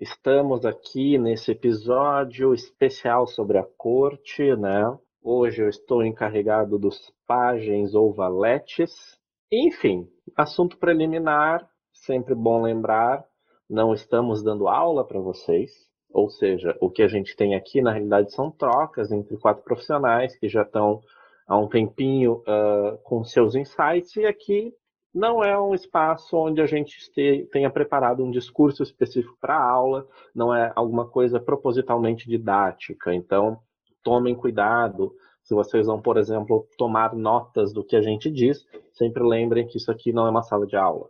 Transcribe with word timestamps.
Estamos 0.00 0.66
aqui 0.66 1.16
nesse 1.16 1.52
episódio 1.52 2.52
especial 2.52 3.26
sobre 3.26 3.56
a 3.56 3.64
corte, 3.78 4.54
né? 4.54 4.84
Hoje 5.22 5.62
eu 5.62 5.68
estou 5.70 6.04
encarregado 6.04 6.78
dos 6.78 7.10
pagens 7.26 7.94
ou 7.94 8.12
valetes. 8.12 9.18
Enfim, 9.50 10.06
assunto 10.36 10.76
preliminar, 10.76 11.66
sempre 11.92 12.34
bom 12.34 12.60
lembrar, 12.60 13.24
não 13.70 13.94
estamos 13.94 14.42
dando 14.42 14.68
aula 14.68 15.02
para 15.02 15.18
vocês. 15.18 15.70
Ou 16.10 16.28
seja, 16.28 16.76
o 16.78 16.90
que 16.90 17.02
a 17.02 17.08
gente 17.08 17.34
tem 17.34 17.54
aqui 17.54 17.80
na 17.80 17.92
realidade 17.92 18.34
são 18.34 18.50
trocas 18.50 19.10
entre 19.10 19.38
quatro 19.38 19.64
profissionais 19.64 20.36
que 20.38 20.48
já 20.48 20.62
estão 20.62 21.00
há 21.46 21.56
um 21.56 21.68
tempinho 21.68 22.42
uh, 22.42 22.98
com 23.02 23.24
seus 23.24 23.54
insights 23.54 24.14
e 24.16 24.26
aqui 24.26 24.74
não 25.16 25.42
é 25.42 25.58
um 25.58 25.74
espaço 25.74 26.36
onde 26.36 26.60
a 26.60 26.66
gente 26.66 27.10
tenha 27.50 27.70
preparado 27.70 28.22
um 28.22 28.30
discurso 28.30 28.82
específico 28.82 29.34
para 29.40 29.56
a 29.56 29.70
aula, 29.70 30.06
não 30.34 30.54
é 30.54 30.70
alguma 30.76 31.08
coisa 31.08 31.40
propositalmente 31.40 32.28
didática. 32.28 33.14
Então, 33.14 33.58
tomem 34.02 34.34
cuidado. 34.34 35.14
Se 35.42 35.54
vocês 35.54 35.86
vão, 35.86 36.02
por 36.02 36.18
exemplo, 36.18 36.68
tomar 36.76 37.14
notas 37.14 37.72
do 37.72 37.82
que 37.82 37.96
a 37.96 38.02
gente 38.02 38.30
diz, 38.30 38.66
sempre 38.92 39.22
lembrem 39.22 39.66
que 39.66 39.78
isso 39.78 39.90
aqui 39.90 40.12
não 40.12 40.26
é 40.26 40.30
uma 40.30 40.42
sala 40.42 40.66
de 40.66 40.76
aula. 40.76 41.08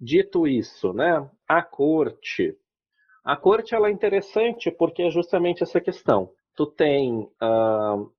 Dito 0.00 0.46
isso, 0.46 0.92
né, 0.92 1.28
a 1.48 1.60
corte. 1.60 2.56
A 3.24 3.36
corte 3.36 3.74
ela 3.74 3.88
é 3.88 3.90
interessante 3.90 4.70
porque 4.70 5.02
é 5.02 5.10
justamente 5.10 5.64
essa 5.64 5.80
questão. 5.80 6.30
Tu 6.54 6.64
tem 6.64 7.28
uh, 7.42 8.12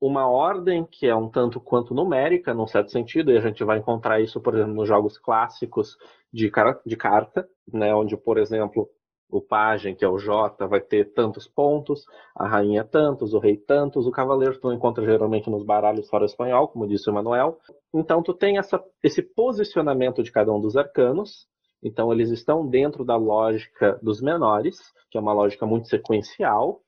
uma 0.00 0.28
ordem 0.28 0.84
que 0.84 1.06
é 1.06 1.14
um 1.14 1.28
tanto 1.28 1.60
quanto 1.60 1.94
numérica, 1.94 2.52
num 2.52 2.66
certo 2.66 2.90
sentido, 2.90 3.30
e 3.30 3.36
a 3.38 3.40
gente 3.40 3.64
vai 3.64 3.78
encontrar 3.78 4.20
isso, 4.20 4.40
por 4.40 4.54
exemplo, 4.54 4.74
nos 4.74 4.88
jogos 4.88 5.18
clássicos 5.18 5.96
de, 6.32 6.50
de 6.84 6.96
carta, 6.96 7.48
né, 7.72 7.94
onde, 7.94 8.16
por 8.16 8.38
exemplo, 8.38 8.90
o 9.28 9.40
pajem, 9.40 9.94
que 9.94 10.04
é 10.04 10.08
o 10.08 10.18
J, 10.18 10.66
vai 10.66 10.80
ter 10.80 11.12
tantos 11.12 11.48
pontos, 11.48 12.04
a 12.34 12.46
rainha 12.46 12.84
tantos, 12.84 13.34
o 13.34 13.38
rei 13.38 13.56
tantos, 13.56 14.06
o 14.06 14.12
cavaleiro 14.12 14.58
tu 14.60 14.72
encontra 14.72 15.04
geralmente 15.04 15.50
nos 15.50 15.64
baralhos 15.64 16.08
fora 16.08 16.24
espanhol, 16.24 16.68
como 16.68 16.86
disse 16.86 17.10
o 17.10 17.12
Manuel. 17.12 17.58
Então 17.92 18.22
tu 18.22 18.32
tem 18.32 18.58
essa, 18.58 18.82
esse 19.02 19.22
posicionamento 19.22 20.22
de 20.22 20.30
cada 20.30 20.52
um 20.52 20.60
dos 20.60 20.76
arcanos, 20.76 21.48
então 21.82 22.12
eles 22.12 22.30
estão 22.30 22.66
dentro 22.66 23.04
da 23.04 23.16
lógica 23.16 23.98
dos 24.02 24.20
menores, 24.20 24.78
que 25.10 25.18
é 25.18 25.20
uma 25.20 25.32
lógica 25.32 25.66
muito 25.66 25.88
sequencial, 25.88 26.80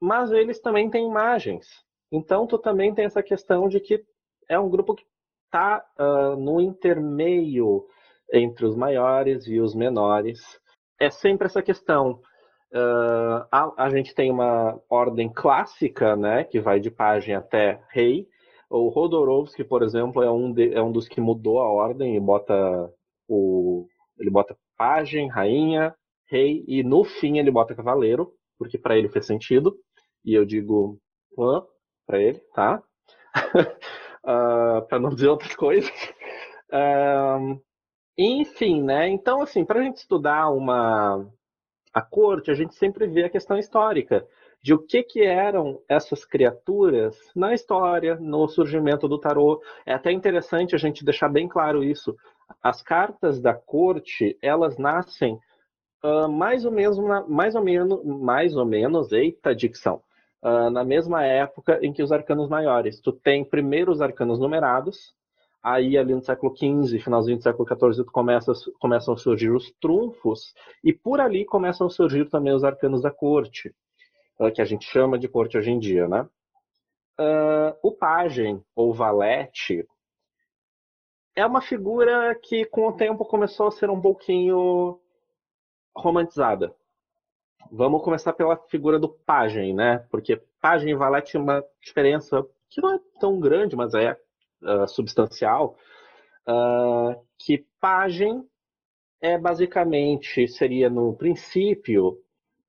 mas 0.00 0.32
eles 0.32 0.60
também 0.60 0.90
têm 0.90 1.06
imagens. 1.06 1.66
Então, 2.12 2.46
tu 2.46 2.58
também 2.58 2.94
tem 2.94 3.04
essa 3.04 3.22
questão 3.22 3.68
de 3.68 3.80
que 3.80 4.02
é 4.48 4.58
um 4.58 4.68
grupo 4.68 4.94
que 4.94 5.04
está 5.46 5.84
uh, 5.98 6.02
ah, 6.02 6.36
no 6.36 6.60
intermeio 6.60 7.86
entre 8.32 8.66
os 8.66 8.76
maiores 8.76 9.46
e 9.46 9.60
os 9.60 9.74
menores. 9.74 10.40
É 10.98 11.10
sempre 11.10 11.46
essa 11.46 11.62
questão. 11.62 12.20
Uh, 12.72 13.46
a, 13.50 13.84
a, 13.84 13.90
gente 13.90 14.14
tem 14.14 14.30
uma 14.30 14.80
ordem 14.88 15.32
clássica, 15.32 16.14
né, 16.16 16.44
que 16.44 16.60
vai 16.60 16.78
de 16.78 16.90
pajem 16.90 17.34
até 17.34 17.82
rei. 17.90 18.28
O 18.68 18.88
Rodorovsky, 18.88 19.64
por 19.64 19.82
exemplo, 19.82 20.22
é 20.22 20.30
um, 20.30 20.52
de, 20.52 20.72
é 20.72 20.82
um 20.82 20.92
dos 20.92 21.08
que 21.08 21.20
mudou 21.20 21.60
a 21.60 21.68
ordem 21.68 22.16
e 22.16 22.20
bota 22.20 22.54
o 23.28 23.86
ele 24.18 24.30
bota 24.30 24.56
pajem, 24.76 25.28
rainha, 25.28 25.94
rei 26.28 26.62
e 26.68 26.82
no 26.82 27.04
fim 27.04 27.38
ele 27.38 27.50
bota 27.50 27.74
cavaleiro, 27.74 28.30
porque 28.58 28.78
para 28.78 28.96
ele 28.96 29.08
fez 29.08 29.26
sentido. 29.26 29.76
E 30.24 30.34
eu 30.34 30.44
digo, 30.44 31.00
Hã? 31.38 31.62
Para 32.10 32.20
ele, 32.20 32.40
tá? 32.52 32.82
uh, 33.36 33.70
ah, 34.26 34.84
para 34.88 34.98
não 34.98 35.10
dizer 35.10 35.28
outra 35.28 35.54
coisa. 35.56 35.88
Uh, 36.72 37.60
enfim, 38.16 38.80
né? 38.80 39.08
Então, 39.08 39.42
assim, 39.42 39.64
para 39.64 39.80
a 39.80 39.82
gente 39.82 39.96
estudar 39.96 40.48
uma 40.50 41.26
a 41.92 42.00
corte, 42.00 42.48
a 42.48 42.54
gente 42.54 42.76
sempre 42.76 43.08
vê 43.08 43.24
a 43.24 43.28
questão 43.28 43.58
histórica 43.58 44.24
de 44.62 44.72
o 44.72 44.78
que 44.78 45.02
que 45.02 45.20
eram 45.20 45.82
essas 45.88 46.24
criaturas 46.24 47.18
na 47.34 47.52
história, 47.52 48.14
no 48.20 48.46
surgimento 48.46 49.08
do 49.08 49.18
tarô. 49.18 49.60
É 49.84 49.92
até 49.92 50.12
interessante 50.12 50.76
a 50.76 50.78
gente 50.78 51.04
deixar 51.04 51.28
bem 51.28 51.48
claro 51.48 51.82
isso. 51.82 52.14
As 52.62 52.80
cartas 52.84 53.40
da 53.40 53.52
corte, 53.52 54.38
elas 54.40 54.78
nascem 54.78 55.36
uh, 56.04 56.28
mais 56.28 56.64
ou 56.64 56.70
menos, 56.70 56.98
mais 57.28 57.56
ou 57.56 57.64
menos, 57.64 58.04
mais 58.04 58.56
ou 58.56 58.64
menos, 58.64 59.10
eita 59.10 59.52
dicção, 59.52 60.00
uh, 60.42 60.70
na 60.70 60.84
mesma 60.84 61.24
época 61.24 61.78
em 61.82 61.92
que 61.92 62.02
os 62.02 62.12
arcanos 62.12 62.48
maiores. 62.48 63.00
Tu 63.00 63.12
tem 63.12 63.44
primeiro 63.44 63.92
os 63.92 64.00
arcanos 64.00 64.38
numerados, 64.38 65.14
aí 65.62 65.96
ali 65.96 66.14
no 66.14 66.22
século 66.22 66.54
XV, 66.56 66.98
finalzinho 66.98 67.36
do 67.38 67.42
século 67.42 67.68
XIV, 67.68 68.04
começa, 68.06 68.52
começam 68.78 69.14
a 69.14 69.16
surgir 69.16 69.50
os 69.50 69.70
trunfos, 69.80 70.54
e 70.82 70.92
por 70.92 71.20
ali 71.20 71.44
começam 71.44 71.86
a 71.86 71.90
surgir 71.90 72.28
também 72.28 72.52
os 72.52 72.64
arcanos 72.64 73.02
da 73.02 73.10
corte, 73.10 73.74
uh, 74.38 74.50
que 74.52 74.62
a 74.62 74.64
gente 74.64 74.84
chama 74.84 75.18
de 75.18 75.28
corte 75.28 75.58
hoje 75.58 75.70
em 75.70 75.78
dia, 75.78 76.08
né? 76.08 76.28
Uh, 77.18 77.76
o 77.82 77.92
pajem, 77.92 78.62
ou 78.74 78.94
valete, 78.94 79.86
é 81.36 81.44
uma 81.44 81.60
figura 81.60 82.34
que 82.34 82.64
com 82.64 82.88
o 82.88 82.92
tempo 82.92 83.24
começou 83.24 83.68
a 83.68 83.70
ser 83.70 83.90
um 83.90 84.00
pouquinho 84.00 84.98
romantizada. 85.94 86.74
Vamos 87.70 88.02
começar 88.02 88.32
pela 88.32 88.56
figura 88.56 88.98
do 88.98 89.08
pajem, 89.08 89.74
né? 89.74 89.98
Porque 90.10 90.40
pajem 90.60 90.90
e 90.90 90.96
valete 90.96 91.36
é 91.36 91.40
uma 91.40 91.64
diferença 91.82 92.44
que 92.68 92.80
não 92.80 92.94
é 92.94 93.00
tão 93.20 93.40
grande, 93.40 93.76
mas 93.76 93.94
é 93.94 94.16
uh, 94.62 94.86
substancial. 94.88 95.76
Uh, 96.48 97.20
que 97.38 97.66
pajem 97.80 98.44
é 99.20 99.36
basicamente, 99.36 100.48
seria 100.48 100.88
no 100.88 101.14
princípio, 101.14 102.18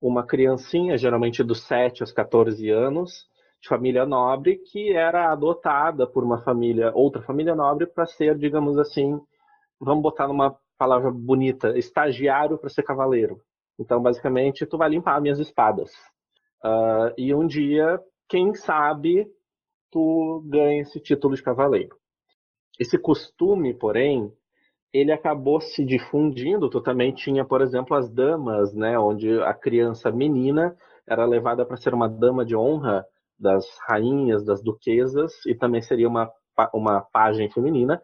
uma 0.02 0.26
criancinha, 0.26 0.98
geralmente 0.98 1.44
dos 1.44 1.62
7 1.64 2.02
aos 2.02 2.12
14 2.12 2.70
anos, 2.70 3.30
de 3.62 3.70
família 3.70 4.06
nobre, 4.06 4.58
que 4.58 4.92
era 4.92 5.32
adotada 5.32 6.08
por 6.08 6.24
uma 6.24 6.42
família, 6.42 6.92
outra 6.96 7.22
família 7.22 7.56
nobre, 7.56 7.86
para 7.86 8.08
ser, 8.08 8.36
digamos 8.38 8.78
assim, 8.80 9.22
vamos 9.80 10.02
botar 10.02 10.28
numa 10.28 10.58
palavra 10.78 11.12
bonita, 11.12 11.78
estagiário 11.78 12.58
para 12.58 12.70
ser 12.70 12.82
cavaleiro. 12.82 13.40
Então, 13.82 14.00
basicamente, 14.00 14.66
tu 14.68 14.78
vai 14.78 14.90
limpar 14.90 15.20
minhas 15.20 15.40
espadas. 15.40 15.92
Uh, 16.64 17.12
e 17.18 17.34
um 17.34 17.48
dia, 17.48 18.00
quem 18.30 18.54
sabe, 18.54 19.28
tu 19.92 20.44
ganha 20.46 20.84
esse 20.84 21.00
título 21.00 21.36
de 21.36 21.42
cavaleiro. 21.42 21.96
Esse 22.80 22.98
costume, 22.98 23.74
porém, 23.74 24.32
ele 24.94 25.12
acabou 25.12 25.60
se 25.60 25.84
difundindo. 25.84 26.70
Tu 26.70 26.80
também 26.82 27.12
tinha, 27.12 27.44
por 27.44 27.62
exemplo, 27.62 27.98
as 27.98 28.08
damas, 28.08 28.72
né, 28.76 29.00
onde 29.00 29.42
a 29.42 29.54
criança 29.54 30.12
menina 30.12 30.78
era 31.08 31.26
levada 31.26 31.66
para 31.66 31.78
ser 31.78 31.94
uma 31.94 32.08
dama 32.08 32.46
de 32.46 32.56
honra 32.56 33.04
das 33.40 33.66
rainhas, 33.88 34.46
das 34.46 34.62
duquesas, 34.62 35.34
e 35.48 35.56
também 35.56 35.82
seria 35.82 36.08
uma, 36.08 36.32
uma 36.72 37.02
pajem 37.02 37.50
feminina. 37.50 38.00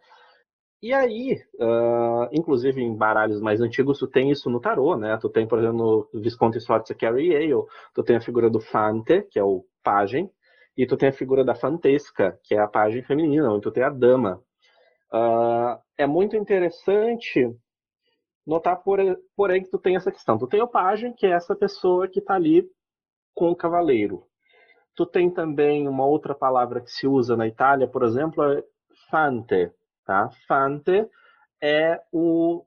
E 0.80 0.92
aí, 0.94 1.42
uh, 1.60 2.28
inclusive 2.32 2.80
em 2.80 2.94
baralhos 2.96 3.40
mais 3.40 3.60
antigos, 3.60 3.98
tu 3.98 4.06
tem 4.06 4.30
isso 4.30 4.48
no 4.48 4.60
tarô, 4.60 4.96
né? 4.96 5.16
Tu 5.20 5.28
tem, 5.28 5.46
por 5.46 5.58
exemplo, 5.58 6.08
no 6.12 6.20
Visconti 6.20 6.60
Sforza 6.60 6.94
Carry 6.94 7.32
Yale, 7.32 7.64
tu 7.92 8.04
tem 8.04 8.16
a 8.16 8.20
figura 8.20 8.48
do 8.48 8.60
Fante, 8.60 9.22
que 9.22 9.40
é 9.40 9.42
o 9.42 9.64
pajem, 9.82 10.30
e 10.76 10.86
tu 10.86 10.96
tem 10.96 11.08
a 11.08 11.12
figura 11.12 11.44
da 11.44 11.56
Fantesca, 11.56 12.38
que 12.44 12.54
é 12.54 12.60
a 12.60 12.68
pajem 12.68 13.02
feminina, 13.02 13.50
onde 13.50 13.62
tu 13.62 13.72
tem 13.72 13.82
a 13.82 13.90
dama. 13.90 14.40
Uh, 15.12 15.80
é 15.96 16.06
muito 16.06 16.36
interessante 16.36 17.52
notar, 18.46 18.80
porém, 19.36 19.62
que 19.62 19.70
tu 19.70 19.78
tem 19.78 19.96
essa 19.96 20.12
questão. 20.12 20.38
Tu 20.38 20.46
tem 20.46 20.62
o 20.62 20.68
pajem, 20.68 21.12
que 21.12 21.26
é 21.26 21.30
essa 21.30 21.56
pessoa 21.56 22.06
que 22.06 22.20
está 22.20 22.34
ali 22.34 22.64
com 23.34 23.50
o 23.50 23.56
cavaleiro. 23.56 24.22
Tu 24.94 25.04
tem 25.04 25.28
também 25.30 25.88
uma 25.88 26.06
outra 26.06 26.34
palavra 26.34 26.80
que 26.80 26.90
se 26.90 27.06
usa 27.06 27.36
na 27.36 27.48
Itália, 27.48 27.88
por 27.88 28.04
exemplo, 28.04 28.44
é 28.44 28.62
fante, 29.10 29.72
Tá? 30.08 30.30
Fante 30.48 31.06
é 31.62 32.00
o 32.10 32.64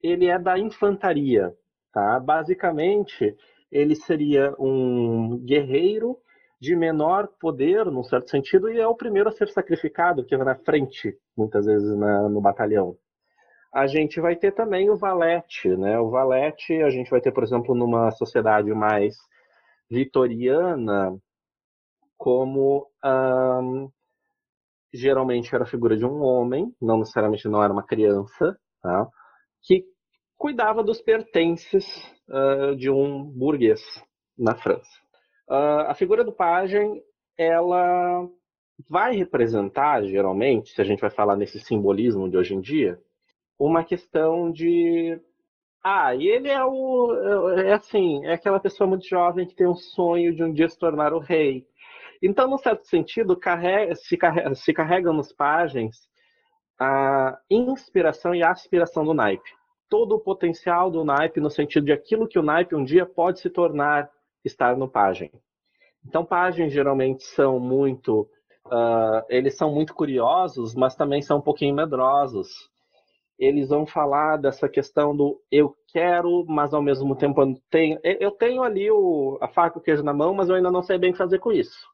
ele 0.00 0.28
é 0.28 0.38
da 0.38 0.56
infantaria, 0.56 1.52
tá? 1.92 2.20
Basicamente, 2.20 3.36
ele 3.70 3.96
seria 3.96 4.54
um 4.60 5.38
guerreiro 5.44 6.16
de 6.60 6.76
menor 6.76 7.26
poder, 7.40 7.86
num 7.86 8.04
certo 8.04 8.30
sentido, 8.30 8.70
e 8.70 8.78
é 8.78 8.86
o 8.86 8.94
primeiro 8.94 9.28
a 9.28 9.32
ser 9.32 9.48
sacrificado, 9.48 10.24
que 10.24 10.36
vai 10.36 10.46
na 10.46 10.54
frente, 10.54 11.18
muitas 11.36 11.66
vezes, 11.66 11.96
na, 11.96 12.28
no 12.28 12.40
batalhão. 12.40 12.96
A 13.74 13.88
gente 13.88 14.20
vai 14.20 14.36
ter 14.36 14.52
também 14.52 14.88
o 14.88 14.96
valete, 14.96 15.68
né? 15.68 15.98
O 15.98 16.10
valete 16.10 16.80
a 16.80 16.90
gente 16.90 17.10
vai 17.10 17.20
ter, 17.20 17.32
por 17.32 17.42
exemplo, 17.42 17.74
numa 17.74 18.12
sociedade 18.12 18.72
mais 18.72 19.16
vitoriana, 19.90 21.16
como 22.16 22.86
um, 23.04 23.90
geralmente 24.92 25.54
era 25.54 25.64
a 25.64 25.66
figura 25.66 25.96
de 25.96 26.04
um 26.04 26.22
homem, 26.22 26.72
não 26.80 26.98
necessariamente 26.98 27.48
não 27.48 27.62
era 27.62 27.72
uma 27.72 27.84
criança, 27.84 28.56
tá? 28.82 29.08
que 29.62 29.84
cuidava 30.36 30.82
dos 30.82 31.00
pertences 31.00 31.84
uh, 32.28 32.76
de 32.76 32.90
um 32.90 33.24
burguês 33.24 33.80
na 34.36 34.54
França. 34.54 34.90
Uh, 35.48 35.86
a 35.88 35.94
figura 35.94 36.24
do 36.24 36.32
pajem, 36.32 37.02
ela 37.38 38.28
vai 38.88 39.14
representar, 39.14 40.02
geralmente, 40.04 40.70
se 40.70 40.80
a 40.80 40.84
gente 40.84 41.00
vai 41.00 41.10
falar 41.10 41.36
nesse 41.36 41.60
simbolismo 41.60 42.28
de 42.28 42.36
hoje 42.36 42.54
em 42.54 42.60
dia, 42.60 42.98
uma 43.58 43.84
questão 43.84 44.50
de 44.50 45.20
ah, 45.84 46.14
e 46.14 46.28
ele 46.28 46.48
é 46.48 46.64
o. 46.64 47.12
É 47.58 47.72
assim, 47.72 48.24
é 48.24 48.34
aquela 48.34 48.60
pessoa 48.60 48.88
muito 48.88 49.04
jovem 49.08 49.46
que 49.46 49.54
tem 49.54 49.66
um 49.66 49.74
sonho 49.74 50.32
de 50.34 50.44
um 50.44 50.52
dia 50.52 50.68
se 50.68 50.78
tornar 50.78 51.12
o 51.12 51.18
rei. 51.18 51.66
Então, 52.22 52.48
num 52.48 52.58
certo 52.58 52.86
sentido, 52.86 53.36
carrega, 53.36 53.94
se, 53.96 54.16
carrega, 54.16 54.54
se 54.54 54.72
carrega 54.72 55.12
nos 55.12 55.32
pajens 55.32 55.96
a 56.78 57.38
inspiração 57.50 58.34
e 58.34 58.42
a 58.42 58.50
aspiração 58.50 59.04
do 59.04 59.12
naipe. 59.12 59.50
Todo 59.88 60.14
o 60.14 60.20
potencial 60.20 60.90
do 60.90 61.04
naipe 61.04 61.40
no 61.40 61.50
sentido 61.50 61.86
de 61.86 61.92
aquilo 61.92 62.28
que 62.28 62.38
o 62.38 62.42
naipe 62.42 62.74
um 62.74 62.84
dia 62.84 63.04
pode 63.04 63.40
se 63.40 63.50
tornar 63.50 64.08
estar 64.44 64.76
no 64.76 64.88
pajem. 64.88 65.30
Então, 66.06 66.24
pajens 66.24 66.72
geralmente 66.72 67.24
são 67.24 67.58
muito. 67.58 68.28
Uh, 68.66 69.22
eles 69.28 69.56
são 69.56 69.72
muito 69.72 69.92
curiosos, 69.92 70.74
mas 70.74 70.94
também 70.94 71.20
são 71.20 71.38
um 71.38 71.42
pouquinho 71.42 71.74
medrosos 71.74 72.48
eles 73.38 73.70
vão 73.70 73.84
falar 73.84 74.36
dessa 74.36 74.68
questão 74.68 75.16
do 75.16 75.40
eu 75.50 75.74
quero, 75.88 76.44
mas 76.46 76.72
ao 76.72 76.80
mesmo 76.80 77.16
tempo 77.16 77.42
eu 77.42 77.54
tenho, 77.68 77.98
eu 78.04 78.30
tenho 78.30 78.62
ali 78.62 78.88
o, 78.88 79.36
a 79.40 79.48
faca 79.48 79.78
e 79.78 79.80
o 79.80 79.82
queijo 79.82 80.02
na 80.04 80.12
mão, 80.12 80.32
mas 80.32 80.48
eu 80.48 80.54
ainda 80.54 80.70
não 80.70 80.82
sei 80.82 80.96
bem 80.96 81.12
fazer 81.12 81.40
com 81.40 81.50
isso. 81.50 81.91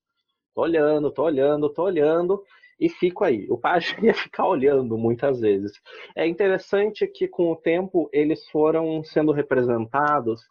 Tô 0.55 0.63
olhando, 0.63 1.11
tô 1.11 1.23
olhando, 1.25 1.69
tô 1.73 1.83
olhando 1.85 2.43
e 2.81 2.89
fico 2.89 3.25
aí. 3.25 3.47
O 3.51 3.59
pajem 3.59 3.97
ia 4.07 4.15
ficar 4.15 4.47
olhando 4.47 4.97
muitas 4.97 5.41
vezes. 5.41 5.73
É 6.17 6.27
interessante 6.27 7.07
que 7.07 7.29
com 7.29 7.53
o 7.53 7.57
tempo 7.57 8.09
eles 8.13 8.49
foram 8.51 9.03
sendo 9.05 9.33
representados 9.33 10.43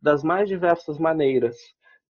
das 0.00 0.22
mais 0.22 0.48
diversas 0.48 0.98
maneiras. 0.98 1.56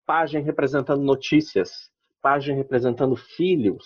Pajem 0.07 0.43
representando 0.43 1.03
notícias, 1.03 1.91
pajem 2.23 2.55
representando 2.55 3.17
filhos, 3.17 3.85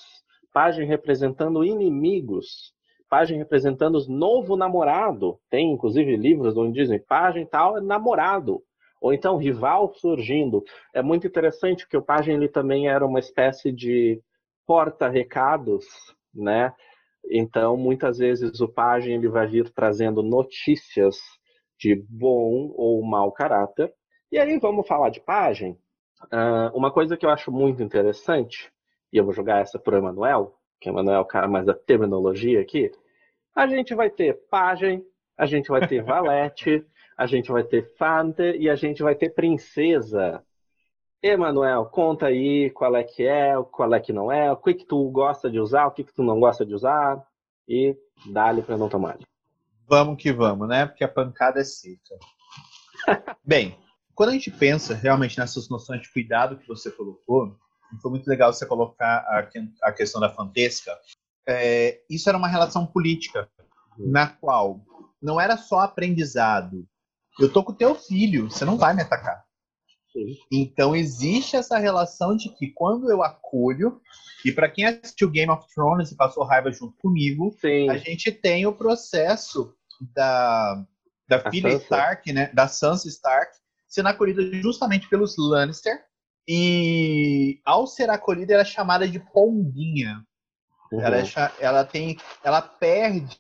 pajem 0.53 0.87
representando 0.87 1.65
inimigos, 1.65 2.75
Pajem 3.11 3.39
representando 3.39 3.99
novo 4.09 4.57
namorado. 4.57 5.37
Tem 5.51 5.73
inclusive 5.73 6.17
livros 6.17 6.57
onde 6.57 6.81
dizem 6.81 7.01
Pajem 7.01 7.45
tal 7.45 7.77
é 7.77 7.81
namorado. 7.81 8.63
Ou 9.01 9.13
então 9.13 9.37
rival 9.37 9.93
surgindo. 9.95 10.63
É 10.93 11.03
muito 11.03 11.27
interessante 11.27 11.89
que 11.89 11.97
o 11.97 12.03
Pajem 12.03 12.35
ele 12.35 12.49
também 12.49 12.89
era 12.89 13.07
uma 13.07 13.19
espécie 13.19 13.73
de 13.73 14.21
porta-recados, 14.67 15.87
né? 16.35 16.73
Então, 17.29 17.77
muitas 17.77 18.19
vezes 18.19 18.61
o 18.61 18.69
Pajem 18.69 19.15
ele 19.15 19.29
vai 19.29 19.47
vir 19.47 19.71
trazendo 19.71 20.23
notícias 20.23 21.17
de 21.79 21.95
bom 22.09 22.73
ou 22.77 23.03
mau 23.03 23.33
caráter. 23.33 23.93
E 24.31 24.39
aí 24.39 24.59
vamos 24.59 24.87
falar 24.87 25.11
de 25.11 25.21
Pajem. 25.21 25.79
Uh, 26.25 26.77
uma 26.77 26.93
coisa 26.93 27.17
que 27.17 27.25
eu 27.25 27.31
acho 27.31 27.51
muito 27.51 27.83
interessante, 27.83 28.71
e 29.13 29.17
eu 29.17 29.25
vou 29.25 29.33
jogar 29.33 29.61
essa 29.61 29.79
para 29.79 29.95
o 29.95 29.99
Emanuel, 29.99 30.55
que 30.79 30.89
o 30.89 30.93
Emanuel 30.93 31.17
é 31.17 31.21
o 31.21 31.25
cara 31.25 31.49
mais 31.49 31.65
da 31.65 31.75
terminologia 31.75 32.61
aqui, 32.61 32.91
a 33.55 33.67
gente 33.67 33.95
vai 33.95 34.11
ter 34.11 34.35
pajem, 34.51 35.05
a 35.37 35.47
gente 35.47 35.69
vai 35.69 35.87
ter 35.87 36.03
valete, 36.05 36.85
a 37.21 37.27
gente 37.27 37.53
vai 37.53 37.63
ter 37.63 37.95
fante 37.99 38.57
e 38.57 38.71
a 38.71 38.75
gente 38.75 39.03
vai 39.03 39.15
ter 39.15 39.35
princesa. 39.35 40.43
Emanuel, 41.23 41.85
conta 41.85 42.29
aí 42.29 42.71
qual 42.71 42.97
é 42.97 43.05
que 43.05 43.27
é, 43.27 43.53
qual 43.71 43.93
é 43.93 44.01
que 44.01 44.11
não 44.11 44.33
é, 44.33 44.51
o 44.51 44.57
que, 44.57 44.73
que 44.73 44.87
tu 44.87 45.07
gosta 45.11 45.51
de 45.51 45.61
usar, 45.61 45.87
o 45.87 45.91
que, 45.91 46.03
que 46.03 46.15
tu 46.15 46.23
não 46.23 46.41
gosta 46.41 46.65
de 46.65 46.73
usar 46.73 47.23
e 47.69 47.95
dá-lhe 48.25 48.63
para 48.63 48.79
não 48.79 48.89
tomar. 48.89 49.19
Vamos 49.87 50.17
que 50.17 50.33
vamos, 50.33 50.67
né? 50.67 50.87
Porque 50.87 51.05
a 51.05 51.09
pancada 51.09 51.61
é 51.61 51.65
seca. 51.65 52.17
Bem, 53.45 53.77
quando 54.15 54.31
a 54.31 54.33
gente 54.33 54.51
pensa 54.51 54.95
realmente 54.95 55.39
nessas 55.39 55.69
noções 55.69 56.01
de 56.01 56.11
cuidado 56.11 56.57
que 56.57 56.67
você 56.67 56.91
colocou, 56.91 57.55
foi 58.01 58.11
muito 58.11 58.27
legal 58.27 58.51
você 58.51 58.65
colocar 58.65 59.27
a, 59.29 59.47
a 59.83 59.93
questão 59.93 60.23
da 60.23 60.31
fantesca, 60.31 60.99
é, 61.47 62.01
isso 62.09 62.31
era 62.31 62.39
uma 62.39 62.49
relação 62.49 62.87
política 62.87 63.47
na 63.99 64.27
qual 64.27 64.81
não 65.21 65.39
era 65.39 65.59
só 65.59 65.81
aprendizado. 65.81 66.89
Eu 67.41 67.53
tô 67.53 67.65
com 67.65 67.73
teu 67.73 67.95
filho, 67.95 68.51
você 68.51 68.65
não 68.65 68.77
vai 68.77 68.95
me 68.95 69.03
atacar. 69.03 69.45
Sim. 70.13 70.37
Então 70.51 70.95
existe 70.95 71.57
essa 71.57 71.79
relação 71.79 72.37
de 72.37 72.49
que 72.51 72.69
quando 72.69 73.11
eu 73.11 73.23
acolho, 73.23 74.01
e 74.45 74.53
para 74.53 74.69
quem 74.69 74.85
assistiu 74.85 75.31
Game 75.31 75.51
of 75.51 75.67
Thrones 75.73 76.11
e 76.11 76.17
passou 76.17 76.45
raiva 76.45 76.71
junto 76.73 76.97
comigo, 76.99 77.55
Sim. 77.61 77.89
a 77.89 77.97
gente 77.97 78.33
tem 78.33 78.67
o 78.67 78.73
processo 78.73 79.75
da, 80.15 80.85
da 81.29 81.51
filha 81.51 81.71
Sansa. 81.73 81.85
Stark, 81.85 82.33
né, 82.33 82.51
da 82.53 82.67
Sansa 82.67 83.09
Stark, 83.09 83.57
sendo 83.89 84.09
acolhida 84.09 84.43
justamente 84.61 85.09
pelos 85.09 85.37
Lannister. 85.39 86.05
E 86.49 87.61
ao 87.65 87.87
ser 87.87 88.11
acolhida, 88.11 88.55
ela 88.55 88.63
é 88.63 88.67
chamada 88.67 89.07
de 89.07 89.21
Pombinha. 89.21 90.25
Uhum. 90.91 91.01
Ela, 91.01 91.19
é, 91.19 91.25
ela 91.61 91.85
tem, 91.85 92.19
ela 92.43 92.61
perde 92.61 93.39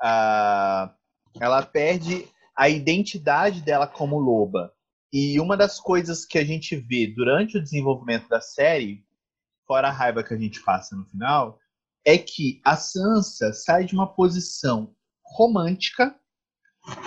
a, 0.00 0.94
ela 1.38 1.62
perde 1.62 2.26
a 2.56 2.68
identidade 2.68 3.60
dela 3.62 3.86
como 3.86 4.18
loba. 4.18 4.72
E 5.12 5.38
uma 5.40 5.56
das 5.56 5.78
coisas 5.78 6.24
que 6.24 6.38
a 6.38 6.44
gente 6.44 6.76
vê 6.76 7.06
durante 7.06 7.58
o 7.58 7.62
desenvolvimento 7.62 8.28
da 8.28 8.40
série, 8.40 9.04
fora 9.66 9.88
a 9.88 9.92
raiva 9.92 10.22
que 10.22 10.32
a 10.32 10.38
gente 10.38 10.62
passa 10.62 10.96
no 10.96 11.04
final, 11.06 11.58
é 12.04 12.16
que 12.18 12.60
a 12.64 12.76
Sansa 12.76 13.52
sai 13.52 13.84
de 13.84 13.94
uma 13.94 14.06
posição 14.06 14.94
romântica 15.22 16.14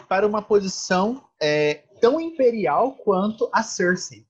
para 0.08 0.26
uma 0.26 0.42
posição 0.42 1.28
é, 1.42 1.84
tão 2.00 2.20
imperial 2.20 2.94
quanto 2.94 3.50
a 3.54 3.62
Cersei. 3.62 4.26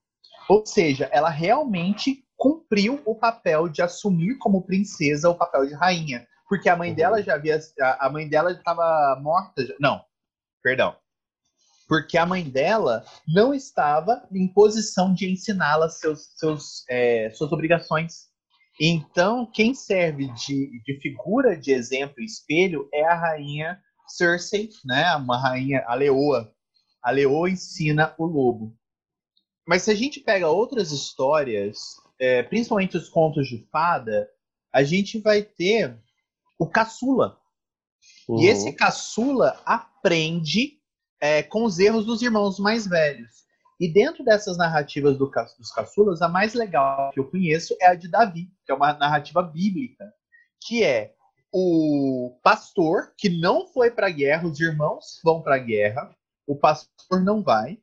Ou 0.48 0.64
seja, 0.64 1.08
ela 1.12 1.28
realmente 1.28 2.24
cumpriu 2.36 3.00
o 3.04 3.14
papel 3.14 3.68
de 3.68 3.82
assumir 3.82 4.36
como 4.38 4.64
princesa 4.64 5.30
o 5.30 5.34
papel 5.34 5.66
de 5.66 5.74
rainha. 5.74 6.26
Porque 6.48 6.68
a 6.68 6.76
mãe 6.76 6.90
uhum. 6.90 6.96
dela 6.96 7.22
já 7.22 7.34
havia. 7.34 7.58
A 7.98 8.08
mãe 8.08 8.28
dela 8.28 8.52
estava 8.52 9.18
morta. 9.20 9.66
Já, 9.66 9.74
não, 9.80 10.04
perdão. 10.62 10.96
Porque 11.88 12.18
a 12.18 12.26
mãe 12.26 12.42
dela 12.48 13.04
não 13.26 13.54
estava 13.54 14.26
em 14.32 14.48
posição 14.48 15.14
de 15.14 15.30
ensiná-la 15.30 15.88
seus, 15.88 16.30
seus, 16.36 16.84
é, 16.88 17.30
suas 17.30 17.52
obrigações. 17.52 18.26
Então, 18.80 19.46
quem 19.46 19.72
serve 19.72 20.32
de, 20.34 20.82
de 20.84 21.00
figura 21.00 21.56
de 21.56 21.72
exemplo 21.72 22.16
e 22.20 22.24
espelho 22.24 22.88
é 22.92 23.04
a 23.04 23.14
rainha 23.14 23.80
Cersei, 24.08 24.68
né? 24.84 25.14
Uma 25.16 25.38
rainha, 25.40 25.84
a 25.86 25.94
leoa. 25.94 26.52
A 27.02 27.10
leoa 27.10 27.48
ensina 27.48 28.14
o 28.18 28.26
lobo. 28.26 28.76
Mas 29.66 29.82
se 29.82 29.90
a 29.90 29.94
gente 29.94 30.20
pega 30.20 30.48
outras 30.48 30.92
histórias 30.92 31.96
é, 32.18 32.42
principalmente 32.42 32.96
os 32.96 33.08
contos 33.08 33.46
de 33.48 33.66
fada, 33.70 34.28
a 34.72 34.82
gente 34.82 35.18
vai 35.18 35.42
ter 35.42 35.98
o 36.58 36.66
caçula. 36.66 37.38
Uhum. 38.28 38.40
E 38.40 38.46
esse 38.46 38.72
caçula 38.72 39.60
aprende 39.64 40.75
é, 41.20 41.42
com 41.42 41.64
os 41.64 41.78
erros 41.78 42.06
dos 42.06 42.22
irmãos 42.22 42.58
mais 42.58 42.86
velhos. 42.86 43.46
E 43.78 43.92
dentro 43.92 44.24
dessas 44.24 44.56
narrativas 44.56 45.18
do, 45.18 45.30
dos 45.58 45.70
caçulas, 45.70 46.22
a 46.22 46.28
mais 46.28 46.54
legal 46.54 47.10
que 47.12 47.20
eu 47.20 47.30
conheço 47.30 47.76
é 47.80 47.88
a 47.88 47.94
de 47.94 48.08
Davi, 48.08 48.48
que 48.64 48.72
é 48.72 48.74
uma 48.74 48.92
narrativa 48.94 49.42
bíblica, 49.42 50.12
que 50.66 50.82
é 50.82 51.12
o 51.52 52.38
pastor 52.42 53.12
que 53.16 53.28
não 53.28 53.66
foi 53.68 53.90
para 53.90 54.06
a 54.06 54.10
guerra, 54.10 54.48
os 54.48 54.58
irmãos 54.60 55.20
vão 55.22 55.42
para 55.42 55.56
a 55.56 55.58
guerra, 55.58 56.10
o 56.46 56.56
pastor 56.56 57.22
não 57.22 57.42
vai, 57.42 57.78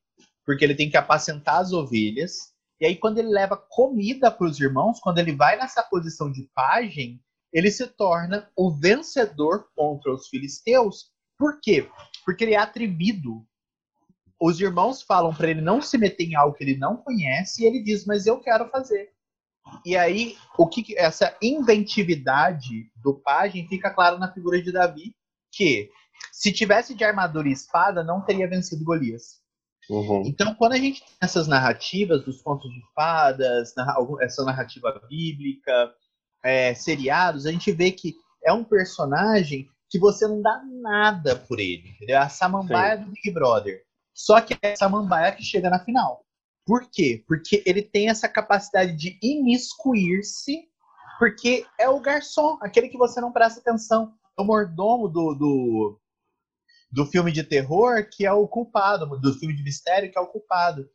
porque 0.46 0.63
ele 0.63 0.75
tem 0.75 0.90
que 0.90 0.98
apacentar 0.98 1.60
as 1.60 1.72
ovelhas, 1.72 2.54
e 2.84 2.86
aí, 2.86 2.98
quando 2.98 3.18
ele 3.18 3.30
leva 3.30 3.56
comida 3.56 4.30
para 4.30 4.46
os 4.46 4.60
irmãos, 4.60 5.00
quando 5.00 5.18
ele 5.18 5.34
vai 5.34 5.56
nessa 5.56 5.82
posição 5.84 6.30
de 6.30 6.50
pajem, 6.54 7.18
ele 7.54 7.72
se 7.72 7.88
torna 7.88 8.50
o 8.58 8.72
vencedor 8.72 9.70
contra 9.74 10.12
os 10.12 10.28
filisteus. 10.28 11.10
Por 11.38 11.62
quê? 11.62 11.90
Porque 12.25 12.44
ele 12.44 12.53
é 12.53 12.58
atrevido. 12.58 13.46
Os 14.39 14.60
irmãos 14.60 15.01
falam 15.01 15.34
para 15.34 15.50
ele 15.50 15.62
não 15.62 15.82
se 15.82 15.98
meter 15.98 16.24
em 16.24 16.36
algo 16.36 16.56
que 16.56 16.63
ele 16.63 16.77
não 16.77 16.98
conhece, 16.98 17.63
e 17.63 17.65
ele 17.65 17.82
diz: 17.82 18.06
Mas 18.06 18.25
eu 18.25 18.39
quero 18.39 18.70
fazer. 18.70 19.12
E 19.86 19.96
aí, 19.96 20.36
o 20.58 20.68
que 20.68 20.98
essa 20.98 21.36
inventividade 21.42 22.92
do 22.98 23.13
pajem 23.13 23.68
fica 23.68 23.89
claro 23.89 24.20
na 24.20 24.32
figura 24.32 24.62
de 24.62 24.72
Davi, 24.72 25.15
que 25.51 25.89
se 26.32 26.51
tivesse 26.51 26.94
de 26.94 27.03
armadura 27.03 27.48
e 27.48 27.53
espada, 27.53 28.03
não 28.03 28.22
teria 28.22 28.48
vencido 28.48 28.84
Golias. 28.84 29.42
Uhum. 29.89 30.24
Então, 30.25 30.53
quando 30.56 30.74
a 30.74 30.77
gente 30.77 31.01
tem 31.01 31.15
essas 31.22 31.48
narrativas 31.48 32.24
dos 32.24 32.42
contos 32.42 32.72
de 32.72 32.82
fadas, 32.96 33.74
essa 34.22 34.44
narrativa 34.44 35.01
bíblica, 35.10 35.94
é, 36.44 36.74
seriados, 36.74 37.46
a 37.46 37.51
gente 37.51 37.72
vê 37.72 37.92
que 37.92 38.15
é 38.44 38.51
um 38.51 38.63
personagem 38.63 39.70
que 39.94 40.00
você 40.00 40.28
não 40.28 40.42
dá 40.42 40.60
nada 40.82 41.36
por 41.36 41.60
ele. 41.60 41.92
Entendeu? 41.92 42.16
É 42.16 42.20
a 42.20 42.28
samambaia 42.28 42.98
Sim. 42.98 43.04
do 43.04 43.12
Big 43.12 43.30
Brother. 43.30 43.84
Só 44.12 44.42
que 44.42 44.58
é 44.60 44.74
a 44.74 44.76
samambaia 44.76 45.32
que 45.32 45.44
chega 45.44 45.70
na 45.70 45.78
final. 45.86 46.26
Por 46.66 46.90
quê? 46.92 47.24
Porque 47.28 47.62
ele 47.64 47.84
tem 47.84 48.10
essa 48.10 48.28
capacidade 48.28 48.96
de 48.96 49.20
imiscuir-se, 49.22 50.68
porque 51.20 51.64
é 51.80 51.88
o 51.88 52.00
garçom, 52.00 52.58
aquele 52.60 52.90
que 52.90 52.98
você 52.98 53.22
não 53.22 53.32
presta 53.32 53.60
atenção. 53.60 54.12
É 54.36 54.42
o 54.42 54.46
mordomo 54.46 55.08
do, 55.08 55.36
do, 55.36 56.02
do 56.92 57.06
filme 57.06 57.32
de 57.32 57.44
terror 57.44 58.10
que 58.12 58.26
é 58.26 58.34
o 58.34 58.48
culpado, 58.48 59.06
do 59.20 59.34
filme 59.36 59.56
de 59.56 59.62
mistério 59.62 60.12
que 60.12 60.18
é 60.18 60.22
o 60.22 60.28
culpado. 60.28 60.90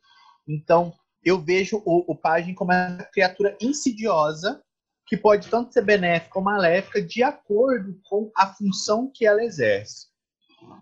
Então, 0.45 0.93
eu 1.23 1.39
vejo 1.39 1.81
o, 1.85 2.11
o 2.11 2.17
Pajem 2.17 2.53
como 2.53 2.73
uma 2.73 2.97
criatura 3.13 3.55
insidiosa 3.61 4.61
que 5.09 5.17
pode 5.17 5.49
tanto 5.49 5.73
ser 5.73 5.83
benéfica 5.83 6.37
ou 6.37 6.45
maléfica 6.45 7.01
de 7.01 7.23
acordo 7.23 7.99
com 8.03 8.31
a 8.37 8.45
função 8.45 9.11
que 9.11 9.25
ela 9.25 9.43
exerce. 9.43 10.07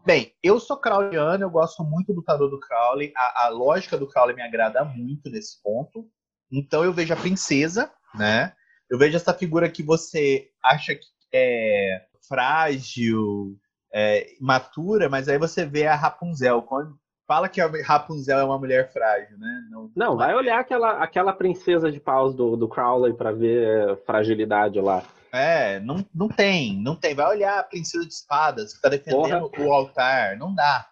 Bem, 0.05 0.33
eu 0.43 0.59
sou 0.59 0.75
Crowleyano, 0.75 1.45
eu 1.45 1.49
gosto 1.49 1.81
muito 1.81 2.13
do 2.13 2.21
tarô 2.21 2.49
do 2.49 2.59
Crowley, 2.59 3.13
a, 3.15 3.45
a, 3.45 3.49
lógica 3.49 3.97
do 3.97 4.07
Crowley 4.07 4.35
me 4.35 4.41
agrada 4.41 4.83
muito 4.83 5.29
nesse 5.29 5.61
ponto. 5.63 6.09
Então 6.51 6.83
eu 6.83 6.91
vejo 6.91 7.13
a 7.13 7.17
princesa, 7.17 7.89
né? 8.15 8.53
Eu 8.89 8.97
vejo 8.97 9.15
essa 9.15 9.33
figura 9.33 9.69
que 9.69 9.81
você 9.81 10.49
acha 10.61 10.93
que 10.93 11.07
é 11.33 12.05
frágil, 12.27 13.57
é, 13.93 14.35
imatura, 14.41 15.07
mas 15.07 15.29
aí 15.29 15.37
você 15.37 15.65
vê 15.65 15.87
a 15.87 15.95
Rapunzel. 15.95 16.61
Quando 16.63 16.99
fala 17.27 17.49
que 17.49 17.59
a 17.59 17.69
Rapunzel 17.83 18.39
é 18.39 18.43
uma 18.43 18.57
mulher 18.57 18.91
frágil, 18.91 19.37
né? 19.37 19.67
Não, 19.69 19.91
não 19.93 20.17
vai 20.17 20.33
olhar 20.33 20.59
aquela, 20.59 21.03
aquela 21.03 21.33
princesa 21.33 21.91
de 21.91 21.99
paus 21.99 22.33
do, 22.33 22.55
do 22.55 22.69
Crowley 22.69 23.13
para 23.13 23.33
ver 23.33 23.97
fragilidade 24.05 24.79
lá. 24.79 25.03
É, 25.31 25.79
não, 25.81 26.03
não 26.15 26.29
tem, 26.29 26.81
não 26.81 26.95
tem. 26.95 27.13
Vai 27.13 27.27
olhar 27.27 27.59
a 27.59 27.63
princesa 27.63 28.05
de 28.05 28.13
espadas 28.13 28.73
que 28.73 28.81
tá 28.81 28.89
defendendo 28.89 29.49
Porra. 29.49 29.63
o 29.63 29.73
altar, 29.73 30.37
não 30.37 30.55
dá. 30.55 30.87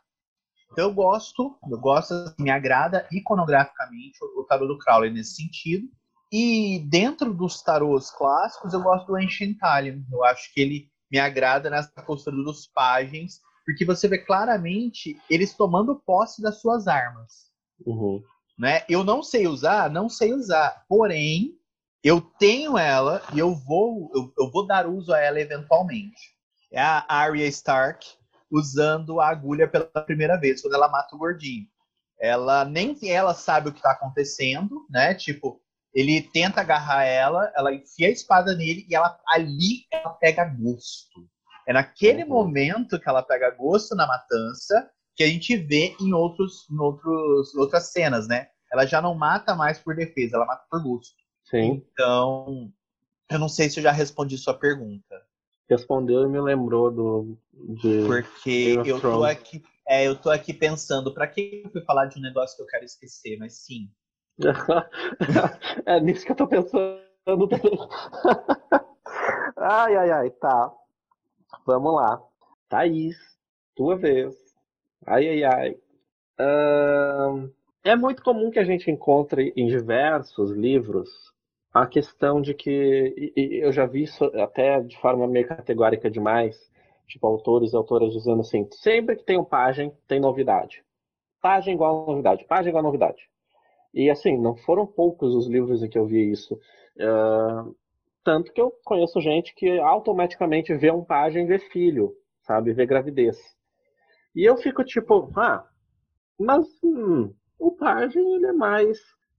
Então 0.71 0.89
eu 0.89 0.93
gosto, 0.93 1.57
eu 1.71 1.79
gosto, 1.79 2.13
me 2.37 2.49
agrada 2.49 3.07
iconograficamente 3.09 4.17
o, 4.21 4.41
o 4.41 4.43
tarô 4.43 4.67
do 4.67 4.77
Crowley 4.77 5.09
nesse 5.09 5.35
sentido. 5.35 5.87
E 6.31 6.85
dentro 6.89 7.33
dos 7.33 7.61
tarôs 7.61 8.11
clássicos, 8.11 8.73
eu 8.73 8.81
gosto 8.81 9.07
do 9.07 9.15
Ancient 9.15 9.57
Alien. 9.61 10.05
Eu 10.11 10.23
acho 10.25 10.53
que 10.53 10.59
ele 10.59 10.89
me 11.09 11.17
agrada 11.17 11.69
nessa 11.69 11.89
postura 12.01 12.35
dos 12.35 12.67
pajens, 12.67 13.39
porque 13.65 13.83
você 13.83 14.07
vê 14.07 14.19
claramente 14.19 15.19
eles 15.29 15.53
tomando 15.53 16.01
posse 16.05 16.41
das 16.41 16.61
suas 16.61 16.87
armas. 16.87 17.45
Uhum. 17.85 18.21
Né? 18.57 18.83
Eu 18.87 19.03
não 19.03 19.23
sei 19.23 19.47
usar, 19.47 19.89
não 19.89 20.07
sei 20.07 20.33
usar. 20.33 20.85
Porém, 20.87 21.57
eu 22.03 22.21
tenho 22.21 22.77
ela 22.77 23.21
e 23.33 23.39
eu 23.39 23.55
vou, 23.55 24.11
eu, 24.13 24.31
eu 24.37 24.51
vou 24.51 24.67
dar 24.67 24.87
uso 24.87 25.11
a 25.11 25.19
ela 25.19 25.39
eventualmente. 25.39 26.35
É 26.71 26.79
a 26.79 27.05
Arya 27.09 27.47
Stark 27.47 28.05
usando 28.51 29.19
a 29.19 29.27
agulha 29.27 29.67
pela 29.67 29.85
primeira 29.85 30.37
vez, 30.39 30.61
quando 30.61 30.75
ela 30.75 30.87
mata 30.87 31.15
o 31.15 31.19
gordinho. 31.19 31.67
Ela 32.19 32.63
nem 32.63 32.97
ela 33.09 33.33
sabe 33.33 33.69
o 33.69 33.71
que 33.71 33.79
está 33.79 33.91
acontecendo, 33.91 34.85
né? 34.89 35.13
Tipo, 35.15 35.59
ele 35.93 36.21
tenta 36.21 36.61
agarrar 36.61 37.03
ela, 37.03 37.51
ela 37.55 37.73
enfia 37.73 38.07
a 38.07 38.11
espada 38.11 38.55
nele 38.55 38.85
e 38.89 38.95
ela 38.95 39.19
ali 39.27 39.85
ela 39.91 40.11
pega 40.11 40.45
gosto. 40.45 41.27
É 41.67 41.73
naquele 41.73 42.23
uhum. 42.23 42.29
momento 42.29 42.99
que 42.99 43.09
ela 43.09 43.23
pega 43.23 43.49
gosto 43.51 43.95
na 43.95 44.07
matança 44.07 44.89
que 45.15 45.23
a 45.23 45.27
gente 45.27 45.55
vê 45.55 45.95
em 45.99 46.13
outros, 46.13 46.69
em 46.69 46.77
outros, 46.77 47.55
outras 47.55 47.91
cenas, 47.91 48.27
né? 48.27 48.47
Ela 48.71 48.85
já 48.85 49.01
não 49.01 49.15
mata 49.15 49.55
mais 49.55 49.79
por 49.79 49.95
defesa, 49.95 50.35
ela 50.35 50.45
mata 50.45 50.65
por 50.69 50.83
gosto. 50.83 51.15
Sim. 51.49 51.83
Então, 51.93 52.71
eu 53.31 53.39
não 53.39 53.47
sei 53.47 53.69
se 53.69 53.79
eu 53.79 53.83
já 53.83 53.91
respondi 53.91 54.37
sua 54.37 54.53
pergunta. 54.53 55.21
Respondeu 55.69 56.23
e 56.23 56.27
me 56.27 56.39
lembrou 56.39 56.91
do. 56.91 57.37
Porque 58.05 58.75
eu 58.85 58.99
tô 58.99 59.23
aqui. 59.23 59.63
É, 59.87 60.07
eu 60.07 60.15
tô 60.15 60.29
aqui 60.29 60.53
pensando, 60.53 61.13
para 61.13 61.27
que 61.27 61.61
eu 61.63 61.71
fui 61.71 61.81
falar 61.81 62.07
de 62.07 62.19
um 62.19 62.21
negócio 62.21 62.57
que 62.57 62.63
eu 62.63 62.67
quero 62.67 62.85
esquecer, 62.85 63.37
mas 63.37 63.63
sim. 63.63 63.89
é 65.85 65.99
nisso 65.99 66.25
que 66.25 66.31
eu 66.31 66.35
tô 66.35 66.47
pensando 66.47 66.99
também. 67.47 67.79
ai, 69.57 69.95
ai, 69.95 70.11
ai, 70.11 70.29
tá. 70.31 70.73
Vamos 71.65 71.93
lá. 71.93 72.21
Thaís, 72.69 73.17
tua 73.75 73.95
vez. 73.95 74.35
Ai, 75.05 75.27
ai, 75.27 75.43
ai. 75.43 75.71
Uh, 76.39 77.51
é 77.83 77.95
muito 77.95 78.23
comum 78.23 78.49
que 78.49 78.59
a 78.59 78.63
gente 78.63 78.89
encontre 78.89 79.53
em 79.55 79.67
diversos 79.67 80.51
livros 80.51 81.09
a 81.73 81.85
questão 81.85 82.41
de 82.41 82.53
que, 82.53 83.31
e, 83.35 83.59
eu 83.61 83.71
já 83.71 83.85
vi 83.85 84.03
isso 84.03 84.23
até 84.41 84.79
de 84.79 84.97
forma 84.97 85.27
meio 85.27 85.47
categórica 85.47 86.09
demais, 86.09 86.57
tipo 87.05 87.27
autores 87.27 87.73
e 87.73 87.75
autoras 87.75 88.13
dizendo 88.13 88.39
assim, 88.39 88.67
sempre 88.71 89.17
que 89.17 89.25
tem 89.25 89.37
um 89.37 89.43
página, 89.43 89.91
tem 90.07 90.19
novidade. 90.19 90.83
Página 91.41 91.73
igual 91.73 92.05
novidade, 92.07 92.45
página 92.45 92.69
igual 92.69 92.83
novidade. 92.83 93.29
E 93.93 94.09
assim, 94.09 94.37
não 94.37 94.55
foram 94.55 94.87
poucos 94.87 95.35
os 95.35 95.47
livros 95.47 95.83
em 95.83 95.89
que 95.89 95.97
eu 95.97 96.05
vi 96.05 96.31
isso. 96.31 96.55
Uh, 96.97 97.75
tanto 98.25 98.51
que 98.51 98.59
eu 98.59 98.73
conheço 98.83 99.21
gente 99.21 99.53
que 99.53 99.79
automaticamente 99.79 100.73
vê 100.73 100.91
um 100.91 101.05
página 101.05 101.43
e 101.43 101.47
vê 101.47 101.59
filho, 101.59 102.11
sabe? 102.41 102.73
Vê 102.73 102.85
gravidez. 102.85 103.37
E 104.35 104.43
eu 104.43 104.57
fico 104.57 104.83
tipo, 104.83 105.31
ah, 105.37 105.63
mas 106.37 106.65
hum, 106.83 107.31
o 107.59 107.71
página 107.71 108.27
ele 108.35 108.47
é 108.47 108.51
mais 108.51 108.97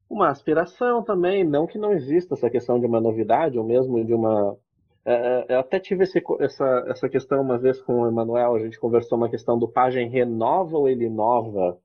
uma 0.08 0.28
aspiração 0.28 1.02
também, 1.02 1.42
não 1.42 1.66
que 1.66 1.78
não 1.78 1.92
exista 1.92 2.34
essa 2.34 2.48
questão 2.48 2.78
de 2.78 2.86
uma 2.86 3.00
novidade, 3.00 3.58
ou 3.58 3.64
mesmo 3.64 4.02
de 4.04 4.14
uma. 4.14 4.56
É, 5.04 5.14
é, 5.14 5.54
eu 5.56 5.60
até 5.60 5.80
tive 5.80 6.04
esse, 6.04 6.22
essa, 6.40 6.84
essa 6.88 7.08
questão 7.08 7.42
uma 7.42 7.58
vez 7.58 7.82
com 7.82 8.02
o 8.02 8.08
Emanuel, 8.08 8.54
a 8.54 8.60
gente 8.60 8.78
conversou 8.78 9.18
uma 9.18 9.28
questão 9.28 9.58
do 9.58 9.68
pajem 9.68 10.08
renova 10.08 10.78
ou 10.78 10.88
ele 10.88 11.06
inova, 11.06 11.76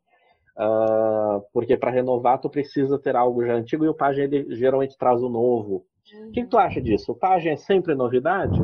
uh, 0.57 1.41
porque 1.51 1.75
para 1.77 1.91
renovar 1.91 2.39
tu 2.39 2.49
precisa 2.49 2.99
ter 2.99 3.15
algo 3.15 3.43
já 3.45 3.53
antigo 3.53 3.85
e 3.85 3.89
o 3.89 3.93
pajem 3.93 4.25
ele 4.25 4.55
geralmente 4.55 4.97
traz 4.97 5.21
o 5.23 5.29
novo. 5.29 5.85
Uhum. 6.13 6.29
O 6.29 6.31
que, 6.31 6.45
tu 6.45 6.57
acha 6.57 6.81
disso? 6.81 7.11
O 7.11 7.15
pajem 7.15 7.53
é 7.53 7.57
sempre 7.57 7.95
novidade? 7.95 8.59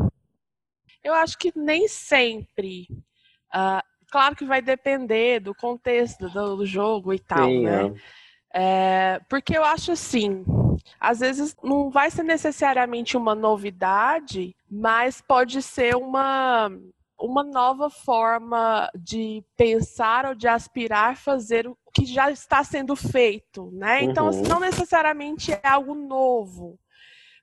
Eu 1.04 1.14
acho 1.14 1.38
que 1.38 1.52
nem 1.56 1.88
sempre. 1.88 2.88
Uh, 3.54 3.82
claro 4.12 4.36
que 4.36 4.46
vai 4.46 4.62
depender 4.62 5.40
do 5.40 5.56
contexto 5.56 6.30
do, 6.30 6.58
do 6.58 6.66
jogo 6.66 7.14
e 7.14 7.20
tal, 7.20 7.48
Sim, 7.48 7.64
né? 7.64 7.88
É. 7.88 8.18
É, 8.60 9.20
porque 9.30 9.56
eu 9.56 9.64
acho 9.64 9.92
assim, 9.92 10.44
às 11.00 11.20
vezes 11.20 11.56
não 11.62 11.90
vai 11.90 12.10
ser 12.10 12.24
necessariamente 12.24 13.18
uma 13.18 13.36
novidade, 13.36 14.56
mas 14.70 15.22
pode 15.22 15.62
ser 15.62 15.96
uma 15.96 16.72
uma 17.20 17.44
nova 17.44 17.90
forma 17.90 18.92
de 18.96 19.44
pensar 19.56 20.26
ou 20.28 20.36
de 20.36 20.48
aspirar 20.48 21.18
fazer 21.18 21.68
o 21.68 21.76
que 21.92 22.06
já 22.06 22.30
está 22.30 22.64
sendo 22.64 22.96
feito, 22.96 23.72
né? 23.74 24.04
Então, 24.04 24.28
assim, 24.28 24.44
uhum. 24.44 24.50
não 24.50 24.60
necessariamente 24.60 25.52
é 25.52 25.60
algo 25.64 25.96
novo, 25.96 26.80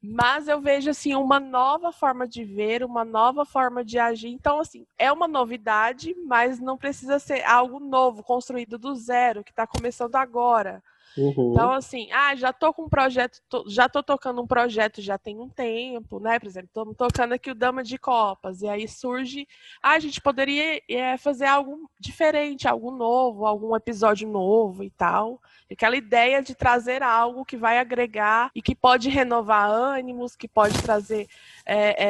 mas 0.06 0.49
eu 0.49 0.61
vejo 0.61 0.90
assim 0.90 1.14
uma 1.14 1.40
nova 1.40 1.90
forma 1.90 2.28
de 2.28 2.44
ver, 2.44 2.84
uma 2.84 3.04
nova 3.04 3.44
forma 3.44 3.82
de 3.82 3.99
agir. 3.99 4.28
Então, 4.28 4.61
assim, 4.61 4.87
é 4.99 5.11
uma 5.11 5.26
novidade, 5.26 6.14
mas 6.26 6.61
não 6.61 6.76
precisa 6.76 7.18
ser 7.18 7.42
algo 7.44 7.80
novo, 7.80 8.23
construído 8.23 8.78
do 8.78 8.94
zero, 8.94 9.42
que 9.42 9.50
está 9.50 9.66
começando 9.66 10.16
agora. 10.16 10.82
Uhum. 11.16 11.52
Então, 11.52 11.73
assim, 11.73 12.11
ah, 12.12 12.35
já 12.35 12.52
tô 12.52 12.73
com 12.73 12.85
um 12.85 12.88
projeto, 12.88 13.40
tô, 13.49 13.64
já 13.68 13.88
tô 13.88 14.02
tocando 14.02 14.42
um 14.42 14.47
projeto 14.47 15.00
já 15.00 15.16
tem 15.16 15.38
um 15.38 15.49
tempo, 15.49 16.18
né? 16.18 16.38
Por 16.38 16.47
exemplo, 16.47 16.68
estamos 16.68 16.97
tocando 16.97 17.33
aqui 17.33 17.50
o 17.50 17.54
Dama 17.54 17.85
de 17.85 17.97
Copas, 17.99 18.62
e 18.62 18.68
aí 18.68 18.88
surge, 18.88 19.47
ah, 19.83 19.92
a 19.92 19.99
gente 19.99 20.21
poderia 20.21 20.83
é, 20.88 21.16
fazer 21.16 21.47
algo 21.47 21.88
diferente, 22.00 22.66
algo 22.66 22.90
novo, 22.90 23.47
algum 23.47 23.76
episódio 23.76 24.28
novo 24.28 24.83
e 24.83 24.90
tal. 24.90 25.40
Aquela 25.71 25.97
ideia 25.97 26.42
de 26.42 26.54
trazer 26.54 27.02
algo 27.02 27.44
que 27.44 27.56
vai 27.56 27.78
agregar 27.78 28.50
e 28.54 28.61
que 28.61 28.75
pode 28.75 29.09
renovar 29.09 29.71
ânimos, 29.71 30.37
que 30.37 30.49
pode 30.49 30.80
trazer 30.83 31.28
é, 31.64 32.04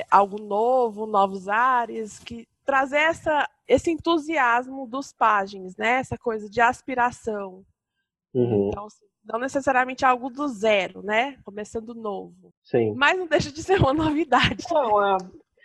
é, 0.00 0.06
algo 0.10 0.40
novo, 0.40 1.06
novos 1.06 1.48
ares, 1.48 2.18
que 2.18 2.46
trazer 2.64 2.98
essa, 2.98 3.48
esse 3.66 3.90
entusiasmo 3.90 4.86
dos 4.86 5.12
páginas, 5.12 5.76
né? 5.76 6.00
Essa 6.00 6.18
coisa 6.18 6.50
de 6.50 6.60
aspiração. 6.60 7.64
Uhum. 8.36 8.68
Então, 8.68 8.84
assim, 8.84 9.06
não 9.24 9.40
necessariamente 9.40 10.04
algo 10.04 10.28
do 10.28 10.46
zero, 10.46 11.02
né? 11.02 11.36
Começando 11.42 11.94
novo. 11.94 12.52
Sim. 12.62 12.94
Mas 12.94 13.18
não 13.18 13.26
deixa 13.26 13.50
de 13.50 13.62
ser 13.62 13.80
uma 13.80 13.94
novidade. 13.94 14.64
Não, 14.70 15.16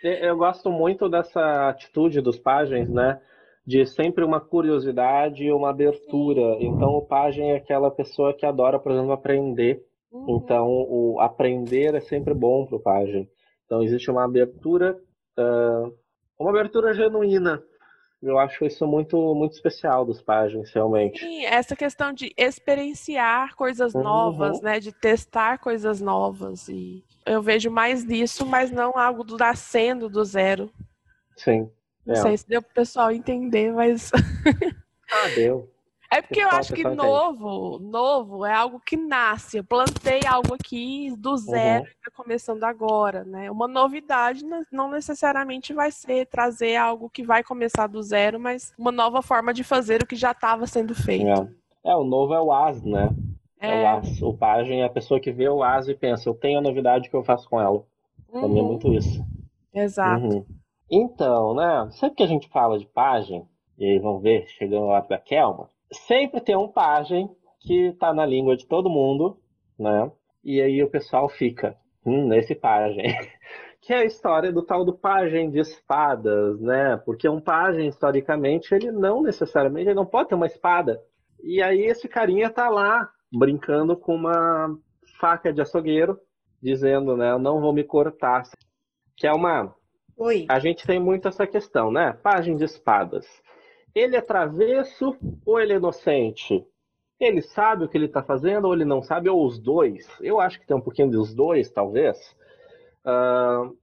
é, 0.02 0.28
eu 0.28 0.36
gosto 0.36 0.70
muito 0.70 1.08
dessa 1.08 1.68
atitude 1.68 2.22
dos 2.22 2.38
páginas, 2.38 2.88
né? 2.88 3.20
De 3.64 3.86
sempre 3.86 4.24
uma 4.24 4.40
curiosidade 4.40 5.44
e 5.44 5.52
uma 5.52 5.70
abertura. 5.70 6.58
Sim. 6.58 6.66
Então, 6.66 6.96
o 6.96 7.02
pajem 7.02 7.52
é 7.52 7.56
aquela 7.56 7.90
pessoa 7.90 8.34
que 8.34 8.46
adora, 8.46 8.78
por 8.78 8.90
exemplo, 8.90 9.12
aprender. 9.12 9.84
Uhum. 10.10 10.38
Então, 10.38 10.66
o 10.66 11.20
aprender 11.20 11.94
é 11.94 12.00
sempre 12.00 12.32
bom 12.32 12.66
para 12.66 12.76
o 12.76 12.80
pajem. 12.82 13.28
Então, 13.66 13.82
existe 13.82 14.10
uma 14.10 14.24
abertura, 14.24 14.98
uh, 15.38 15.94
uma 16.38 16.50
abertura 16.50 16.92
genuína 16.94 17.62
eu 18.22 18.38
acho 18.38 18.64
isso 18.64 18.86
muito, 18.86 19.34
muito 19.34 19.52
especial 19.52 20.04
dos 20.04 20.22
páginas, 20.22 20.70
realmente. 20.72 21.20
Sim, 21.20 21.44
essa 21.44 21.74
questão 21.74 22.12
de 22.12 22.32
experienciar 22.36 23.56
coisas 23.56 23.94
uhum. 23.94 24.02
novas, 24.02 24.60
né? 24.60 24.78
De 24.78 24.92
testar 24.92 25.58
coisas 25.58 26.00
novas. 26.00 26.68
E 26.68 27.04
eu 27.26 27.42
vejo 27.42 27.70
mais 27.70 28.04
nisso, 28.04 28.46
mas 28.46 28.70
não 28.70 28.96
algo 28.96 29.24
do 29.24 29.36
nascendo 29.36 30.08
do 30.08 30.24
zero. 30.24 30.70
Sim. 31.36 31.68
Não 32.06 32.14
é. 32.14 32.16
sei 32.18 32.36
se 32.36 32.48
deu 32.48 32.62
pro 32.62 32.74
pessoal 32.74 33.10
entender, 33.10 33.72
mas. 33.72 34.12
ah, 35.10 35.28
deu. 35.34 35.71
É 36.12 36.20
porque 36.20 36.42
eu 36.42 36.50
acho 36.50 36.74
que 36.74 36.84
novo, 36.84 37.78
novo 37.78 38.44
é 38.44 38.52
algo 38.52 38.78
que 38.78 38.98
nasce. 38.98 39.56
Eu 39.56 39.64
plantei 39.64 40.20
algo 40.28 40.54
aqui 40.54 41.10
do 41.16 41.38
zero, 41.38 41.84
uhum. 41.84 41.90
Tá 42.04 42.10
começando 42.14 42.64
agora, 42.64 43.24
né? 43.24 43.50
Uma 43.50 43.66
novidade 43.66 44.44
não 44.70 44.90
necessariamente 44.90 45.72
vai 45.72 45.90
ser 45.90 46.26
trazer 46.26 46.76
algo 46.76 47.08
que 47.08 47.22
vai 47.22 47.42
começar 47.42 47.86
do 47.86 48.02
zero, 48.02 48.38
mas 48.38 48.74
uma 48.78 48.92
nova 48.92 49.22
forma 49.22 49.54
de 49.54 49.64
fazer 49.64 50.02
o 50.02 50.06
que 50.06 50.14
já 50.14 50.32
estava 50.32 50.66
sendo 50.66 50.94
feito. 50.94 51.26
É. 51.82 51.92
é. 51.92 51.96
o 51.96 52.04
novo 52.04 52.34
é 52.34 52.40
o 52.42 52.52
as, 52.52 52.82
né? 52.82 53.08
É, 53.58 53.70
é 53.70 53.82
o 53.82 53.88
as. 53.96 54.22
O 54.22 54.34
pajem 54.34 54.82
é 54.82 54.84
a 54.84 54.90
pessoa 54.90 55.18
que 55.18 55.32
vê 55.32 55.48
o 55.48 55.62
as 55.62 55.88
e 55.88 55.94
pensa, 55.94 56.28
eu 56.28 56.34
tenho 56.34 56.58
a 56.58 56.62
novidade 56.62 57.08
que 57.08 57.16
eu 57.16 57.24
faço 57.24 57.48
com 57.48 57.58
ela. 57.58 57.82
Uhum. 58.30 58.40
Pra 58.40 58.48
mim 58.48 58.58
é 58.58 58.62
muito 58.62 58.92
isso. 58.92 59.24
Exato. 59.72 60.26
Uhum. 60.26 60.44
Então, 60.90 61.54
né? 61.54 61.88
Sempre 61.92 62.16
que 62.16 62.22
a 62.22 62.28
gente 62.28 62.50
fala 62.50 62.78
de 62.78 62.84
pajem, 62.84 63.48
e 63.78 63.86
aí 63.86 63.98
vamos 63.98 64.22
ver, 64.22 64.46
chegando 64.48 64.88
lá 64.88 65.00
da 65.00 65.16
Kelma, 65.16 65.71
sempre 65.92 66.40
tem 66.40 66.56
um 66.56 66.68
pajem 66.68 67.28
que 67.60 67.88
está 67.88 68.12
na 68.12 68.26
língua 68.26 68.56
de 68.56 68.66
todo 68.66 68.90
mundo, 68.90 69.38
né? 69.78 70.10
E 70.44 70.60
aí 70.60 70.82
o 70.82 70.90
pessoal 70.90 71.28
fica, 71.28 71.76
hum, 72.04 72.26
nesse 72.26 72.54
pajem. 72.54 73.04
que 73.80 73.92
é 73.92 73.98
a 73.98 74.04
história 74.04 74.52
do 74.52 74.62
tal 74.62 74.84
do 74.84 74.92
pajem 74.92 75.50
de 75.50 75.60
espadas, 75.60 76.60
né? 76.60 76.96
Porque 77.04 77.28
um 77.28 77.40
pajem, 77.40 77.88
historicamente, 77.88 78.74
ele 78.74 78.90
não 78.90 79.22
necessariamente, 79.22 79.88
ele 79.88 79.94
não 79.94 80.06
pode 80.06 80.28
ter 80.28 80.34
uma 80.34 80.46
espada. 80.46 81.00
E 81.42 81.62
aí 81.62 81.82
esse 81.82 82.08
carinha 82.08 82.50
tá 82.50 82.68
lá, 82.68 83.08
brincando 83.32 83.96
com 83.96 84.14
uma 84.14 84.76
faca 85.20 85.52
de 85.52 85.60
açougueiro, 85.60 86.18
dizendo, 86.62 87.16
né, 87.16 87.32
eu 87.32 87.38
não 87.38 87.60
vou 87.60 87.72
me 87.72 87.82
cortar. 87.82 88.42
Que 89.16 89.26
é 89.26 89.32
uma... 89.32 89.74
Oi. 90.16 90.46
A 90.48 90.58
gente 90.58 90.86
tem 90.86 91.00
muito 91.00 91.26
essa 91.26 91.46
questão, 91.46 91.90
né? 91.90 92.12
Pajem 92.12 92.56
de 92.56 92.64
espadas 92.64 93.26
ele 93.94 94.16
é 94.16 94.20
travesso 94.20 95.16
ou 95.44 95.60
ele 95.60 95.74
é 95.74 95.76
inocente? 95.76 96.64
Ele 97.18 97.40
sabe 97.40 97.84
o 97.84 97.88
que 97.88 97.96
ele 97.96 98.06
está 98.06 98.22
fazendo 98.22 98.66
ou 98.66 98.74
ele 98.74 98.84
não 98.84 99.02
sabe, 99.02 99.28
ou 99.28 99.44
os 99.46 99.58
dois? 99.58 100.08
Eu 100.20 100.40
acho 100.40 100.58
que 100.58 100.66
tem 100.66 100.76
um 100.76 100.80
pouquinho 100.80 101.10
dos 101.10 101.34
dois, 101.34 101.70
talvez. 101.70 102.18
Uh, 103.06 103.76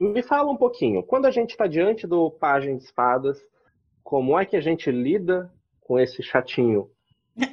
me 0.00 0.22
fala 0.22 0.50
um 0.50 0.56
pouquinho, 0.56 1.02
quando 1.02 1.26
a 1.26 1.30
gente 1.30 1.50
está 1.50 1.66
diante 1.66 2.06
do 2.06 2.30
Pajem 2.30 2.76
de 2.76 2.84
Espadas, 2.84 3.38
como 4.02 4.38
é 4.38 4.44
que 4.44 4.56
a 4.56 4.60
gente 4.60 4.90
lida 4.90 5.50
com 5.80 5.98
esse 5.98 6.22
chatinho? 6.22 6.90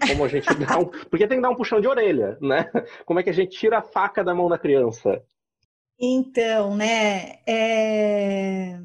Como 0.08 0.26
a 0.26 0.28
gente 0.28 0.48
dá 0.56 0.80
um... 0.80 0.86
Porque 1.10 1.28
tem 1.28 1.38
que 1.38 1.42
dar 1.42 1.52
um 1.52 1.56
puxão 1.56 1.80
de 1.80 1.88
orelha, 1.88 2.38
né? 2.42 2.70
Como 3.06 3.20
é 3.20 3.24
que 3.24 3.30
a 3.30 3.34
gente 3.34 3.58
tira 3.58 3.78
a 3.78 3.84
faca 3.84 4.24
da 4.24 4.34
mão 4.34 4.50
da 4.50 4.58
criança? 4.58 5.24
Então, 6.00 6.76
né? 6.76 7.40
É... 7.48 8.80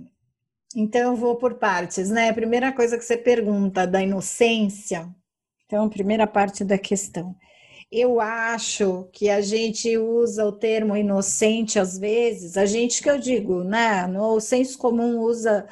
Então, 0.75 1.13
eu 1.13 1.17
vou 1.17 1.37
por 1.37 1.55
partes, 1.55 2.11
né? 2.11 2.29
A 2.29 2.35
primeira 2.35 2.73
coisa 2.73 2.99
que 2.99 3.05
você 3.05 3.17
pergunta 3.17 3.87
da 3.87 4.03
inocência. 4.03 5.09
Então, 5.67 5.89
primeira 5.89 6.27
parte 6.27 6.65
da 6.65 6.77
questão. 6.77 7.37
Eu 7.91 8.21
acho 8.21 9.09
que 9.13 9.31
a 9.31 9.41
gente 9.41 9.97
usa 9.97 10.45
o 10.45 10.53
termo 10.53 10.97
inocente 10.97 11.79
às 11.79 11.97
vezes, 11.97 12.57
a 12.57 12.67
gente 12.67 13.01
que 13.01 13.09
eu 13.09 13.19
digo, 13.19 13.63
né? 13.63 14.07
No 14.09 14.41
senso 14.41 14.77
comum 14.77 15.21
usa 15.21 15.67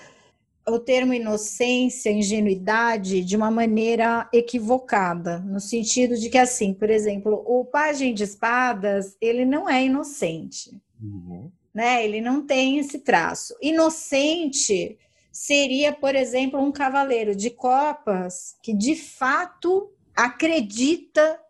o 0.69 0.79
termo 0.79 1.13
inocência, 1.13 2.11
ingenuidade, 2.11 3.25
de 3.25 3.37
uma 3.37 3.51
maneira 3.51 4.29
equivocada, 4.33 5.41
no 5.41 5.59
sentido 5.59 6.17
de 6.17 6.31
que, 6.31 6.39
assim, 6.39 6.73
por 6.73 6.89
exemplo, 6.89 7.43
o 7.45 7.65
pajem 7.65 8.15
de 8.15 8.23
espadas, 8.23 9.17
ele 9.21 9.45
não 9.45 9.69
é 9.69 9.85
inocente. 9.85 10.71
Uhum 11.03 11.51
né? 11.75 12.05
Ele 12.05 12.21
não 12.21 12.47
tem 12.47 12.79
esse 12.79 12.99
traço. 12.99 13.55
Inocente 13.61 14.99
seria, 15.31 15.93
por 15.93 16.15
exemplo, 16.15 16.61
um 16.61 16.71
cavaleiro 16.71 17.35
de 17.35 17.51
copas 17.51 18.57
que 18.63 18.75
de 18.75 18.95
fato 18.95 19.91
acredita 20.15 21.41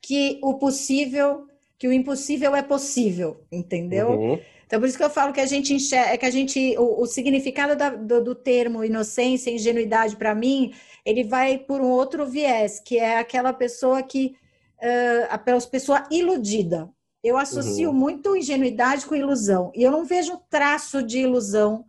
que 0.00 0.38
o 0.42 0.54
possível, 0.54 1.46
que 1.78 1.88
o 1.88 1.92
impossível 1.92 2.54
é 2.54 2.62
possível, 2.62 3.42
entendeu? 3.50 4.10
Uhum. 4.10 4.40
Então, 4.66 4.80
por 4.80 4.88
isso 4.88 4.98
que 4.98 5.04
eu 5.04 5.10
falo 5.10 5.32
que 5.32 5.40
a 5.40 5.46
gente 5.46 5.72
enxerga, 5.72 6.18
que 6.18 6.26
a 6.26 6.30
gente, 6.30 6.76
o, 6.78 7.02
o 7.02 7.06
significado 7.06 7.76
da, 7.76 7.90
do, 7.90 8.22
do, 8.22 8.34
termo 8.34 8.84
inocência, 8.84 9.50
ingenuidade, 9.50 10.16
para 10.16 10.34
mim, 10.34 10.74
ele 11.04 11.24
vai 11.24 11.58
por 11.58 11.80
um 11.80 11.90
outro 11.90 12.26
viés, 12.26 12.80
que 12.80 12.98
é 12.98 13.18
aquela 13.18 13.52
pessoa 13.52 14.02
que, 14.02 14.36
uh, 14.78 15.26
a 15.30 15.38
pessoa 15.38 16.06
iludida, 16.10 16.90
eu 17.24 17.38
associo 17.38 17.88
uhum. 17.88 17.94
muito 17.94 18.36
ingenuidade 18.36 19.06
com 19.06 19.14
ilusão. 19.14 19.72
E 19.74 19.82
eu 19.82 19.90
não 19.90 20.04
vejo 20.04 20.38
traço 20.50 21.02
de 21.02 21.20
ilusão 21.20 21.86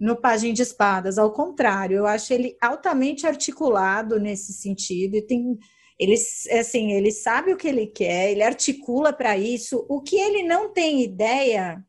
no 0.00 0.16
Pajem 0.16 0.54
de 0.54 0.62
Espadas. 0.62 1.18
Ao 1.18 1.30
contrário, 1.30 1.98
eu 1.98 2.06
acho 2.06 2.32
ele 2.32 2.56
altamente 2.60 3.26
articulado 3.26 4.18
nesse 4.18 4.54
sentido. 4.54 5.16
E 5.16 5.22
tem, 5.22 5.58
ele, 5.98 6.14
assim, 6.58 6.92
ele 6.92 7.12
sabe 7.12 7.52
o 7.52 7.58
que 7.58 7.68
ele 7.68 7.86
quer, 7.86 8.32
ele 8.32 8.42
articula 8.42 9.12
para 9.12 9.36
isso. 9.36 9.84
O 9.86 10.00
que 10.00 10.16
ele 10.16 10.42
não 10.42 10.72
tem 10.72 11.02
ideia 11.02 11.84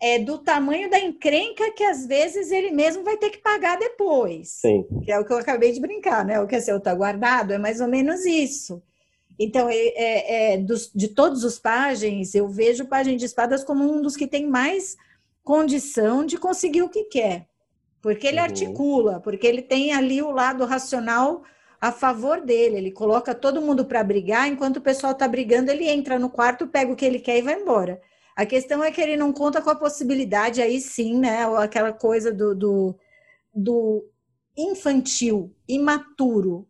é 0.00 0.18
do 0.18 0.38
tamanho 0.38 0.88
da 0.88 1.00
encrenca 1.00 1.72
que 1.72 1.82
às 1.82 2.06
vezes 2.06 2.52
ele 2.52 2.70
mesmo 2.70 3.02
vai 3.02 3.16
ter 3.16 3.30
que 3.30 3.38
pagar 3.38 3.76
depois. 3.76 4.52
Sim. 4.60 4.86
Que 5.04 5.10
é 5.10 5.18
o 5.18 5.24
que 5.24 5.32
eu 5.32 5.38
acabei 5.38 5.72
de 5.72 5.80
brincar, 5.80 6.24
né? 6.24 6.40
O 6.40 6.46
que 6.46 6.54
é 6.54 6.60
seu 6.60 6.78
está 6.78 6.94
guardado, 6.94 7.52
é 7.52 7.58
mais 7.58 7.80
ou 7.80 7.88
menos 7.88 8.24
isso. 8.24 8.80
Então, 9.42 9.70
é, 9.70 10.52
é, 10.52 10.58
dos, 10.58 10.92
de 10.94 11.08
todos 11.08 11.44
os 11.44 11.58
pajens, 11.58 12.34
eu 12.34 12.46
vejo 12.46 12.84
o 12.84 12.86
pajem 12.86 13.16
de 13.16 13.24
espadas 13.24 13.64
como 13.64 13.90
um 13.90 14.02
dos 14.02 14.14
que 14.14 14.26
tem 14.26 14.46
mais 14.46 14.98
condição 15.42 16.26
de 16.26 16.36
conseguir 16.36 16.82
o 16.82 16.90
que 16.90 17.04
quer. 17.04 17.48
Porque 18.02 18.26
ele 18.26 18.36
uhum. 18.36 18.44
articula, 18.44 19.20
porque 19.20 19.46
ele 19.46 19.62
tem 19.62 19.94
ali 19.94 20.20
o 20.20 20.30
lado 20.30 20.66
racional 20.66 21.42
a 21.80 21.90
favor 21.90 22.42
dele. 22.42 22.76
Ele 22.76 22.90
coloca 22.90 23.34
todo 23.34 23.62
mundo 23.62 23.86
para 23.86 24.04
brigar, 24.04 24.46
enquanto 24.46 24.76
o 24.76 24.82
pessoal 24.82 25.12
está 25.12 25.26
brigando, 25.26 25.70
ele 25.70 25.88
entra 25.88 26.18
no 26.18 26.28
quarto, 26.28 26.66
pega 26.66 26.92
o 26.92 26.96
que 26.96 27.06
ele 27.06 27.18
quer 27.18 27.38
e 27.38 27.42
vai 27.42 27.58
embora. 27.58 27.98
A 28.36 28.44
questão 28.44 28.84
é 28.84 28.90
que 28.90 29.00
ele 29.00 29.16
não 29.16 29.32
conta 29.32 29.62
com 29.62 29.70
a 29.70 29.74
possibilidade, 29.74 30.60
aí 30.60 30.78
sim, 30.82 31.18
né? 31.18 31.46
Aquela 31.56 31.94
coisa 31.94 32.30
do, 32.30 32.54
do, 32.54 32.94
do 33.54 34.04
infantil, 34.54 35.50
imaturo, 35.66 36.68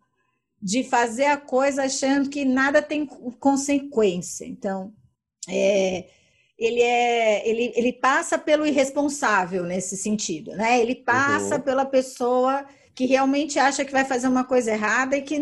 de 0.61 0.85
fazer 0.85 1.27
a 1.27 1.37
coisa 1.37 1.85
achando 1.85 2.29
que 2.29 2.45
nada 2.45 2.83
tem 2.83 3.07
consequência. 3.07 4.45
Então, 4.45 4.93
é, 5.49 6.07
ele 6.59 6.83
é 6.83 7.49
ele, 7.49 7.73
ele 7.75 7.93
passa 7.95 8.39
pelo 8.39 8.67
irresponsável 8.67 9.65
nesse 9.65 9.97
sentido, 9.97 10.51
né? 10.53 10.81
Ele 10.81 10.95
passa 10.95 11.57
uhum. 11.57 11.63
pela 11.63 11.87
pessoa 11.87 12.67
que 12.95 13.07
realmente 13.07 13.59
acha 13.59 13.85
que 13.85 13.93
vai 13.93 14.05
fazer 14.05 14.29
uma 14.29 14.45
coisa 14.45 14.73
errada 14.73 15.17
e 15.17 15.23
que 15.23 15.37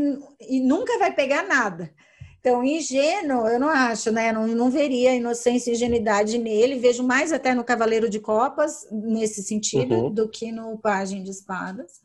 e 0.49 0.61
nunca 0.61 0.99
vai 0.99 1.13
pegar 1.13 1.43
nada. 1.43 1.93
Então, 2.41 2.63
ingênuo, 2.63 3.49
eu 3.49 3.59
não 3.59 3.69
acho, 3.69 4.13
né? 4.13 4.33
Não, 4.33 4.47
não 4.47 4.71
veria 4.71 5.15
inocência 5.15 5.71
e 5.71 5.75
ingenuidade 5.75 6.39
nele. 6.39 6.79
Vejo 6.79 7.03
mais 7.03 7.33
até 7.33 7.53
no 7.53 7.65
Cavaleiro 7.65 8.09
de 8.09 8.21
Copas, 8.21 8.87
nesse 8.93 9.43
sentido, 9.43 9.95
uhum. 9.95 10.15
do 10.15 10.29
que 10.29 10.53
no 10.53 10.79
Pagem 10.79 11.25
de 11.25 11.31
Espadas. 11.31 12.01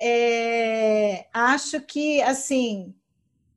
É, 0.00 1.26
acho 1.32 1.80
que, 1.82 2.22
assim, 2.22 2.94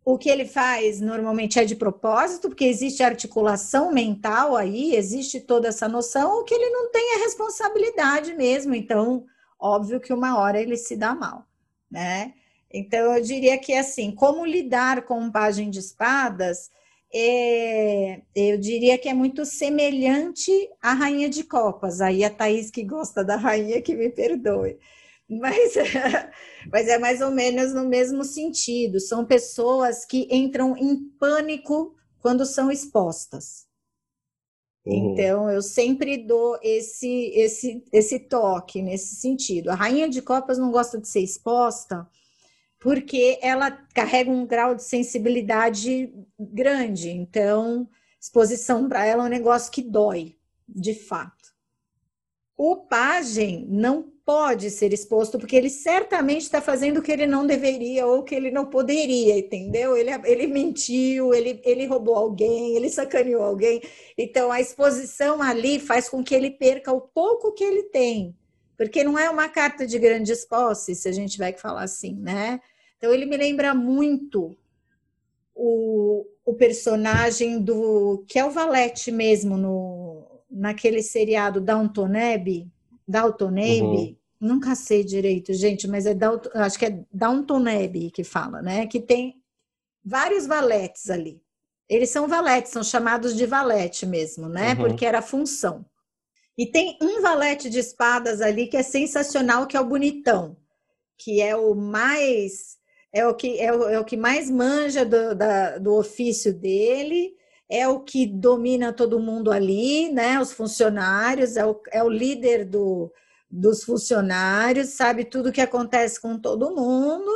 o 0.04 0.18
que 0.18 0.30
ele 0.30 0.46
faz 0.46 1.00
normalmente 1.00 1.58
é 1.58 1.64
de 1.64 1.76
propósito, 1.76 2.50
porque 2.50 2.66
existe 2.66 3.02
articulação 3.02 3.94
mental 3.94 4.56
aí, 4.56 4.96
existe 4.96 5.40
toda 5.40 5.70
essa 5.70 5.88
noção, 5.88 6.42
o 6.42 6.44
que 6.44 6.54
ele 6.54 6.70
não 6.70 6.92
tem 6.92 7.16
é 7.16 7.24
responsabilidade 7.24 8.34
mesmo. 8.34 8.76
Então, 8.76 9.26
óbvio 9.58 10.02
que 10.02 10.14
uma 10.14 10.38
hora 10.38 10.62
ele 10.62 10.76
se 10.76 10.98
dá 10.98 11.16
mal, 11.16 11.46
né? 11.90 12.34
Então, 12.70 13.16
eu 13.16 13.22
diria 13.24 13.58
que, 13.58 13.74
assim, 13.74 14.12
como 14.12 14.46
lidar 14.46 15.04
com 15.04 15.20
um 15.20 15.32
pajem 15.32 15.70
de 15.70 15.80
espadas, 15.80 16.72
é, 17.14 18.22
eu 18.36 18.58
diria 18.58 18.98
que 18.98 19.08
é 19.08 19.14
muito 19.14 19.46
semelhante 19.46 20.52
à 20.82 20.94
rainha 20.94 21.30
de 21.30 21.44
copas. 21.44 22.02
Aí 22.02 22.24
a 22.24 22.30
Thaís, 22.32 22.72
que 22.72 22.84
gosta 22.84 23.24
da 23.24 23.36
rainha, 23.36 23.82
que 23.82 23.96
me 23.96 24.10
perdoe 24.10 24.80
mas, 25.30 25.74
mas 26.72 26.88
é 26.88 26.98
mais 26.98 27.22
ou 27.22 27.32
menos 27.32 27.74
no 27.74 27.88
mesmo 27.88 28.24
sentido. 28.24 29.00
São 29.00 29.26
pessoas 29.26 30.06
que 30.06 30.28
entram 30.30 30.76
em 30.78 30.98
pânico 31.20 31.96
quando 32.20 32.46
são 32.46 32.72
expostas. 32.72 33.66
Uhum. 34.86 35.14
Então, 35.14 35.50
eu 35.50 35.62
sempre 35.62 36.18
dou 36.18 36.58
esse, 36.62 37.32
esse, 37.36 37.84
esse 37.92 38.20
toque 38.20 38.82
nesse 38.82 39.16
sentido. 39.16 39.70
A 39.70 39.76
rainha 39.76 40.10
de 40.10 40.22
copas 40.22 40.58
não 40.58 40.72
gosta 40.72 41.00
de 41.00 41.08
ser 41.08 41.22
exposta 41.22 42.08
porque 42.80 43.40
ela 43.42 43.72
carrega 43.94 44.30
um 44.30 44.46
grau 44.46 44.76
de 44.76 44.84
sensibilidade 44.84 46.14
grande. 46.38 47.10
Então, 47.12 47.88
exposição 48.20 48.90
para 48.90 49.06
ela 49.06 49.24
é 49.24 49.26
um 49.28 49.30
negócio 49.30 49.72
que 49.72 49.82
dói, 49.82 50.36
de 50.68 50.94
fato. 50.94 51.54
O 52.58 52.76
pajem 52.76 53.66
não 53.70 54.13
pode 54.26 54.70
ser 54.70 54.94
exposto, 54.94 55.38
porque 55.38 55.56
ele 55.56 55.70
certamente 55.70 56.44
está 56.44 56.62
fazendo 56.62 56.98
o 56.98 57.02
que 57.02 57.12
ele 57.12 57.28
não 57.28 57.46
deveria 57.46 58.08
ou 58.08 58.24
que 58.24 58.34
ele 58.34 58.52
não 58.52 58.66
poderia, 58.66 59.38
entendeu? 59.38 59.98
Ele, 59.98 60.12
ele 60.26 60.48
mentiu, 60.48 61.34
ele, 61.34 61.62
ele 61.64 61.86
roubou 61.86 62.16
alguém, 62.16 62.76
ele 62.76 62.90
sacaneou 62.90 63.44
alguém. 63.44 63.82
Então, 64.18 64.52
a 64.52 64.62
exposição 64.62 65.42
ali 65.42 65.80
faz 65.80 66.08
com 66.08 66.24
que 66.24 66.34
ele 66.34 66.52
perca 66.52 66.94
o 66.94 67.02
pouco 67.02 67.52
que 67.52 67.64
ele 67.64 67.84
tem, 67.84 68.36
porque 68.78 69.04
não 69.04 69.20
é 69.20 69.30
uma 69.30 69.50
carta 69.50 69.86
de 69.86 70.00
grandes 70.00 70.46
posses, 70.46 71.00
se 71.00 71.10
a 71.10 71.12
gente 71.12 71.38
vai 71.38 71.54
falar 71.54 71.84
assim, 71.84 72.16
né? 72.16 72.62
Então 72.98 73.14
ele 73.14 73.26
me 73.26 73.36
lembra 73.36 73.74
muito 73.74 74.56
o, 75.54 76.26
o 76.46 76.54
personagem 76.54 77.60
do 77.62 78.24
que 78.28 78.40
é 78.40 78.46
o 78.46 78.50
Valete 78.50 79.12
mesmo 79.12 79.58
no 79.58 80.26
naquele 80.50 81.02
seriado 81.02 81.60
Downton 81.60 82.12
Abbey, 82.16 82.72
Downton 83.08 83.50
Abbey, 83.50 83.82
uhum. 83.82 84.16
nunca 84.40 84.76
sei 84.76 85.04
direito, 85.04 85.54
gente, 85.54 85.88
mas 85.88 86.06
é 86.06 86.14
Downton, 86.14 86.50
acho 86.56 86.78
que 86.78 86.86
é 86.86 87.04
Downton 87.12 87.66
Abbey 87.68 88.12
que 88.12 88.24
fala, 88.24 88.62
né? 88.62 88.88
Que 88.88 89.00
tem 89.00 89.42
vários 90.04 90.46
valetes 90.46 91.10
ali. 91.10 91.42
Eles 91.90 92.10
são 92.10 92.28
valetes, 92.28 92.72
são 92.72 92.84
chamados 92.84 93.36
de 93.36 93.46
valete 93.46 94.06
mesmo, 94.06 94.48
né? 94.48 94.70
Uhum. 94.70 94.78
Porque 94.78 95.06
era 95.06 95.22
função. 95.22 95.86
E 96.58 96.66
tem 96.66 96.98
um 97.02 97.22
valete 97.22 97.70
de 97.70 97.80
espadas 97.80 98.42
ali 98.42 98.68
que 98.68 98.78
é 98.78 98.84
sensacional, 98.84 99.66
que 99.66 99.76
é 99.76 99.80
o 99.80 99.86
bonitão, 99.86 100.56
que 101.18 101.42
é 101.42 101.56
o 101.56 101.74
mais 101.74 102.78
é 103.12 103.28
o 103.28 103.36
que 103.36 103.60
é 103.60 103.72
o, 103.72 103.90
é 103.90 104.00
o 104.00 104.06
que 104.06 104.18
mais 104.18 104.50
manja 104.50 105.06
do, 105.06 105.36
da, 105.36 105.78
do 105.78 105.94
ofício 105.94 106.54
dele, 106.54 107.36
é 107.74 107.88
o 107.88 108.00
que 108.00 108.28
domina 108.28 108.94
todo 108.94 109.20
mundo 109.20 109.52
ali, 109.52 110.12
né? 110.12 110.40
Os 110.40 110.54
funcionários, 110.54 111.58
é 111.58 111.66
o, 111.66 111.82
é 111.92 112.04
o 112.04 112.10
líder 112.10 112.66
do, 112.66 113.12
dos 113.50 113.84
funcionários, 113.84 114.90
sabe 114.90 115.26
tudo 115.26 115.50
o 115.50 115.52
que 115.52 115.60
acontece 115.60 116.22
com 116.22 116.38
todo 116.38 116.76
mundo, 116.76 117.32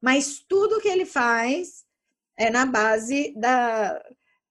mas 0.00 0.38
tudo 0.38 0.80
que 0.80 0.86
ele 0.86 1.04
faz 1.04 1.84
é 2.36 2.50
na 2.50 2.64
base 2.64 3.34
da, 3.36 4.00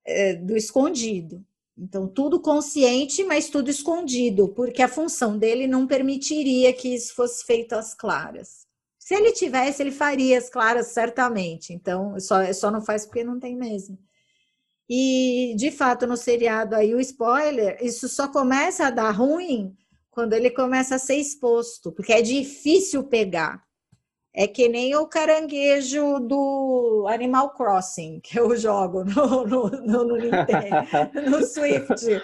é, 0.06 0.34
do 0.36 0.58
escondido. 0.58 1.42
Então, 1.78 2.06
tudo 2.06 2.42
consciente, 2.42 3.24
mas 3.24 3.50
tudo 3.50 3.70
escondido, 3.70 4.50
porque 4.50 4.82
a 4.82 4.90
função 4.90 5.38
dele 5.38 5.68
não 5.68 5.88
permitiria 5.88 6.74
que 6.74 6.94
isso 6.94 7.16
fosse 7.16 7.46
feito 7.46 7.72
às 7.74 7.94
claras. 7.94 8.68
Se 8.98 9.16
ele 9.16 9.32
tivesse, 9.32 9.82
ele 9.82 9.92
faria 9.92 10.38
as 10.38 10.50
claras 10.50 10.88
certamente. 10.88 11.72
Então, 11.72 12.20
só, 12.20 12.52
só 12.52 12.70
não 12.70 12.82
faz 12.82 13.06
porque 13.06 13.24
não 13.24 13.40
tem 13.40 13.56
mesmo. 13.56 13.98
E, 14.90 15.54
de 15.56 15.70
fato, 15.70 16.08
no 16.08 16.18
seriado 16.18 16.76
aí, 16.76 16.96
o 16.96 17.00
spoiler, 17.00 17.78
isso 17.80 18.10
só 18.10 18.28
começa 18.28 18.88
a 18.88 18.90
dar 18.90 19.12
ruim 19.12 19.76
quando 20.10 20.34
ele 20.34 20.50
começa 20.50 20.96
a 20.96 21.00
ser 21.00 21.16
exposto, 21.16 21.92
porque 21.92 22.12
é 22.12 22.22
difícil 22.22 23.04
pegar. 23.04 23.62
É 24.34 24.48
que 24.48 24.68
nem 24.68 24.96
o 24.96 25.08
caranguejo 25.08 26.20
do 26.20 27.06
Animal 27.10 27.52
Crossing, 27.52 28.20
que 28.24 28.40
eu 28.40 28.56
jogo 28.56 29.04
no, 29.04 29.46
no, 29.46 29.70
no, 29.70 30.04
no 30.06 30.16
Nintendo, 30.16 31.30
no 31.30 31.46
Swift. 31.46 32.22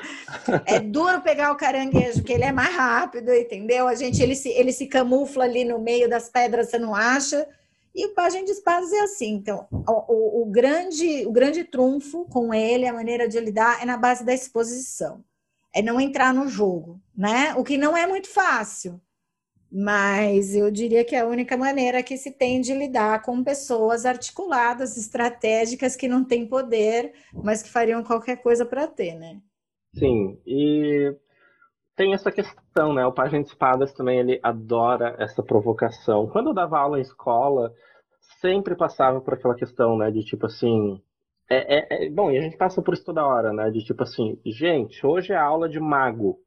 É 0.65 0.79
duro 0.79 1.21
pegar 1.21 1.51
o 1.51 1.57
caranguejo, 1.57 2.19
porque 2.19 2.33
ele 2.33 2.43
é 2.43 2.51
mais 2.51 2.75
rápido, 2.75 3.33
entendeu? 3.33 3.87
A 3.87 3.95
gente, 3.95 4.21
ele 4.21 4.35
se, 4.35 4.49
ele 4.49 4.71
se 4.71 4.87
camufla 4.87 5.43
ali 5.43 5.65
no 5.65 5.79
meio 5.79 6.09
das 6.09 6.29
pedras, 6.29 6.69
você 6.69 6.77
não 6.77 6.95
acha. 6.95 7.47
E 7.95 8.05
o 8.07 8.13
Pagem 8.13 8.43
de 8.43 8.51
Espadas 8.51 8.91
é 8.91 8.99
assim. 8.99 9.33
Então, 9.33 9.65
o, 9.71 10.41
o, 10.41 10.45
grande, 10.45 11.25
o 11.25 11.31
grande 11.31 11.63
trunfo 11.63 12.25
com 12.25 12.53
ele, 12.53 12.85
a 12.85 12.93
maneira 12.93 13.27
de 13.27 13.39
lidar, 13.39 13.81
é 13.81 13.85
na 13.85 13.95
base 13.95 14.25
da 14.25 14.33
exposição. 14.33 15.23
É 15.73 15.81
não 15.81 15.99
entrar 15.99 16.33
no 16.33 16.47
jogo, 16.47 16.99
né? 17.15 17.55
O 17.55 17.63
que 17.63 17.77
não 17.77 17.95
é 17.95 18.05
muito 18.05 18.27
fácil 18.27 18.99
mas 19.77 20.55
eu 20.55 20.71
diria 20.71 21.03
que 21.03 21.15
é 21.15 21.19
a 21.19 21.27
única 21.27 21.57
maneira 21.57 22.01
que 22.01 22.15
se 22.15 22.31
tem 22.31 22.61
de 22.61 22.73
lidar 22.73 23.21
com 23.21 23.43
pessoas 23.43 24.05
articuladas, 24.05 24.95
estratégicas, 24.95 25.97
que 25.97 26.07
não 26.07 26.23
têm 26.23 26.47
poder, 26.47 27.11
mas 27.33 27.61
que 27.61 27.69
fariam 27.69 28.01
qualquer 28.01 28.37
coisa 28.37 28.65
para 28.65 28.87
ter, 28.87 29.15
né? 29.15 29.41
Sim, 29.93 30.39
e 30.47 31.13
tem 31.95 32.13
essa 32.13 32.31
questão, 32.31 32.93
né? 32.93 33.05
O 33.05 33.11
Pajem 33.11 33.41
de 33.41 33.49
Espadas 33.49 33.93
também, 33.93 34.19
ele 34.19 34.39
adora 34.43 35.15
essa 35.17 35.41
provocação. 35.41 36.27
Quando 36.27 36.49
eu 36.49 36.53
dava 36.53 36.77
aula 36.77 36.99
em 36.99 37.01
escola, 37.01 37.73
sempre 38.41 38.75
passava 38.75 39.21
por 39.21 39.33
aquela 39.33 39.55
questão, 39.55 39.97
né? 39.97 40.11
De 40.11 40.23
tipo 40.23 40.45
assim... 40.45 41.01
É, 41.49 41.77
é, 41.77 42.05
é... 42.05 42.09
bom, 42.09 42.31
e 42.31 42.37
a 42.37 42.41
gente 42.41 42.57
passa 42.57 42.81
por 42.81 42.93
isso 42.93 43.05
toda 43.05 43.25
hora, 43.25 43.53
né? 43.53 43.69
De 43.71 43.83
tipo 43.83 44.03
assim, 44.03 44.39
gente, 44.45 45.05
hoje 45.05 45.31
é 45.31 45.37
aula 45.37 45.69
de 45.69 45.79
mago. 45.79 46.39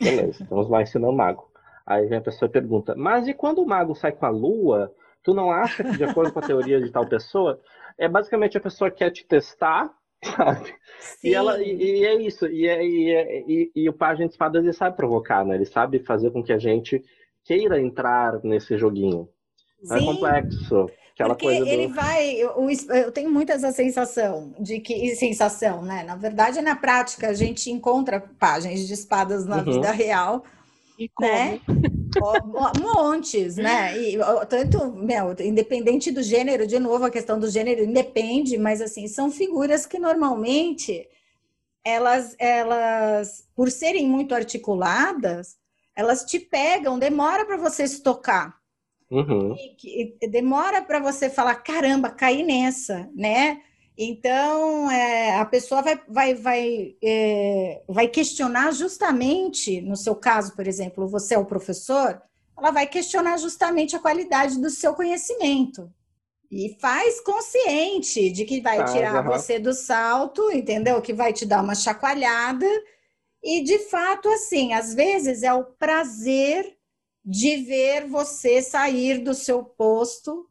Beleza, 0.00 0.42
estamos 0.42 0.68
lá 0.68 0.82
ensinando 0.82 1.12
mago. 1.12 1.50
Aí 1.84 2.06
vem 2.06 2.18
a 2.18 2.22
pessoa 2.22 2.48
e 2.48 2.52
pergunta, 2.52 2.94
mas 2.94 3.26
e 3.26 3.34
quando 3.34 3.62
o 3.62 3.66
mago 3.66 3.94
sai 3.94 4.12
com 4.12 4.26
a 4.26 4.28
lua, 4.28 4.94
tu 5.24 5.34
não 5.34 5.50
acha 5.50 5.82
que, 5.82 5.96
de 5.96 6.04
acordo 6.04 6.32
com 6.32 6.38
a 6.38 6.46
teoria 6.46 6.80
de 6.80 6.90
tal 6.90 7.06
pessoa, 7.08 7.58
é 7.96 8.06
basicamente 8.06 8.58
a 8.58 8.60
pessoa 8.60 8.90
quer 8.90 9.10
te 9.10 9.26
testar, 9.26 9.90
sabe? 10.24 10.74
Sim. 11.00 11.28
E, 11.28 11.34
ela, 11.34 11.62
e, 11.62 11.76
e 11.76 12.04
é 12.04 12.14
isso, 12.20 12.46
e, 12.46 12.66
é, 12.66 12.84
e, 12.84 13.10
é, 13.10 13.40
e, 13.46 13.72
e 13.74 13.88
o 13.88 13.92
Página 13.92 14.26
de 14.26 14.32
Espadas 14.32 14.62
ele 14.62 14.72
sabe 14.72 14.96
provocar, 14.96 15.44
né? 15.44 15.54
Ele 15.54 15.66
sabe 15.66 15.98
fazer 16.00 16.30
com 16.30 16.42
que 16.42 16.52
a 16.52 16.58
gente 16.58 17.02
queira 17.44 17.80
entrar 17.80 18.40
nesse 18.42 18.76
joguinho. 18.76 19.28
Sim. 19.82 19.96
É 19.96 20.00
complexo. 20.00 20.90
Aquela 21.14 21.34
Porque 21.34 21.46
coisa 21.46 21.68
ele 21.68 21.88
vai, 21.88 22.30
eu, 22.30 22.52
eu, 22.94 23.10
tenho 23.10 23.28
muito 23.28 23.50
essa 23.50 23.72
sensação 23.72 24.54
de 24.60 24.78
que, 24.78 25.16
sensação, 25.16 25.82
né? 25.82 26.04
Na 26.04 26.14
verdade, 26.14 26.60
na 26.60 26.76
prática, 26.76 27.28
a 27.28 27.34
gente 27.34 27.70
encontra 27.72 28.20
páginas 28.38 28.86
de 28.86 28.94
espadas 28.94 29.44
na 29.44 29.56
uhum. 29.56 29.64
vida 29.64 29.90
real, 29.90 30.44
e 30.96 31.10
né? 31.20 31.60
Montes, 32.80 33.56
né? 33.56 33.96
E, 33.98 34.18
tanto, 34.48 34.92
meu, 34.92 35.34
independente 35.40 36.10
do 36.10 36.22
gênero, 36.22 36.66
de 36.66 36.78
novo, 36.78 37.04
a 37.04 37.10
questão 37.10 37.38
do 37.38 37.50
gênero 37.50 37.84
independe, 37.84 38.56
mas 38.56 38.80
assim, 38.80 39.06
são 39.06 39.30
figuras 39.30 39.86
que 39.86 39.98
normalmente 39.98 41.08
elas, 41.84 42.34
elas, 42.38 43.46
por 43.54 43.70
serem 43.70 44.06
muito 44.06 44.34
articuladas, 44.34 45.56
elas 45.94 46.24
te 46.24 46.38
pegam, 46.38 46.98
demora 46.98 47.44
para 47.44 47.56
você 47.56 47.86
se 47.86 48.02
tocar. 48.02 48.58
Uhum. 49.10 49.54
E, 49.82 50.16
e, 50.20 50.28
demora 50.28 50.82
para 50.82 51.00
você 51.00 51.30
falar, 51.30 51.56
caramba, 51.56 52.10
caí 52.10 52.42
nessa, 52.42 53.08
né? 53.14 53.62
Então, 54.00 54.88
é, 54.88 55.34
a 55.34 55.44
pessoa 55.44 55.82
vai, 55.82 56.00
vai, 56.06 56.34
vai, 56.34 56.96
é, 57.02 57.82
vai 57.88 58.06
questionar 58.06 58.70
justamente, 58.70 59.80
no 59.80 59.96
seu 59.96 60.14
caso, 60.14 60.54
por 60.54 60.68
exemplo, 60.68 61.08
você 61.08 61.34
é 61.34 61.38
o 61.38 61.44
professor, 61.44 62.22
ela 62.56 62.70
vai 62.70 62.86
questionar 62.86 63.36
justamente 63.38 63.96
a 63.96 63.98
qualidade 63.98 64.60
do 64.60 64.70
seu 64.70 64.94
conhecimento. 64.94 65.92
E 66.48 66.76
faz 66.80 67.20
consciente 67.20 68.30
de 68.30 68.44
que 68.44 68.60
vai 68.60 68.84
tirar 68.84 69.20
você 69.22 69.58
do 69.58 69.74
salto, 69.74 70.48
entendeu? 70.52 71.02
Que 71.02 71.12
vai 71.12 71.32
te 71.32 71.44
dar 71.44 71.60
uma 71.60 71.74
chacoalhada. 71.74 72.66
E, 73.42 73.62
de 73.64 73.78
fato, 73.80 74.28
assim, 74.28 74.74
às 74.74 74.94
vezes 74.94 75.42
é 75.42 75.52
o 75.52 75.64
prazer 75.64 76.78
de 77.24 77.56
ver 77.56 78.06
você 78.06 78.62
sair 78.62 79.18
do 79.18 79.34
seu 79.34 79.62
posto 79.62 80.48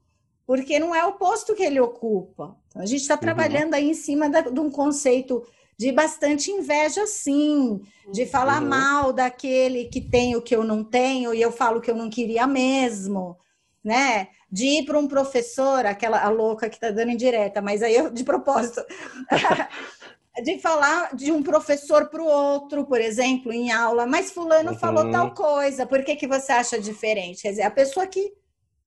porque 0.47 0.79
não 0.79 0.95
é 0.95 1.05
o 1.05 1.11
posto 1.11 1.53
que 1.53 1.61
ele 1.61 1.79
ocupa. 1.79 2.55
Então, 2.69 2.81
a 2.81 2.85
gente 2.85 3.01
está 3.01 3.15
uhum. 3.15 3.19
trabalhando 3.19 3.73
aí 3.73 3.89
em 3.89 3.93
cima 3.93 4.29
da, 4.29 4.39
de 4.39 4.59
um 4.59 4.71
conceito 4.71 5.45
de 5.77 5.91
bastante 5.91 6.49
inveja, 6.49 7.05
sim, 7.05 7.81
de 8.11 8.25
falar 8.25 8.61
uhum. 8.61 8.69
mal 8.69 9.13
daquele 9.13 9.85
que 9.85 9.99
tem 9.99 10.35
o 10.35 10.41
que 10.41 10.55
eu 10.55 10.63
não 10.63 10.83
tenho 10.83 11.33
e 11.33 11.41
eu 11.41 11.51
falo 11.51 11.81
que 11.81 11.91
eu 11.91 11.95
não 11.95 12.09
queria 12.09 12.47
mesmo, 12.47 13.37
né? 13.83 14.29
De 14.49 14.65
ir 14.65 14.85
para 14.85 14.97
um 14.97 15.07
professor, 15.07 15.85
aquela 15.85 16.23
a 16.23 16.29
louca 16.29 16.69
que 16.69 16.77
está 16.77 16.89
dando 16.89 17.11
indireta, 17.11 17.61
mas 17.61 17.83
aí 17.83 17.95
eu, 17.95 18.09
de 18.09 18.23
propósito, 18.23 18.81
de 20.43 20.57
falar 20.59 21.13
de 21.13 21.29
um 21.31 21.43
professor 21.43 22.09
para 22.09 22.23
o 22.23 22.25
outro, 22.25 22.85
por 22.85 23.01
exemplo, 23.01 23.51
em 23.51 23.69
aula, 23.69 24.07
mas 24.07 24.31
fulano 24.31 24.71
uhum. 24.71 24.79
falou 24.79 25.11
tal 25.11 25.33
coisa, 25.33 25.85
por 25.85 26.03
que, 26.05 26.15
que 26.15 26.25
você 26.25 26.53
acha 26.53 26.79
diferente? 26.79 27.41
Quer 27.41 27.49
dizer, 27.49 27.63
a 27.63 27.71
pessoa 27.71 28.07
que 28.07 28.33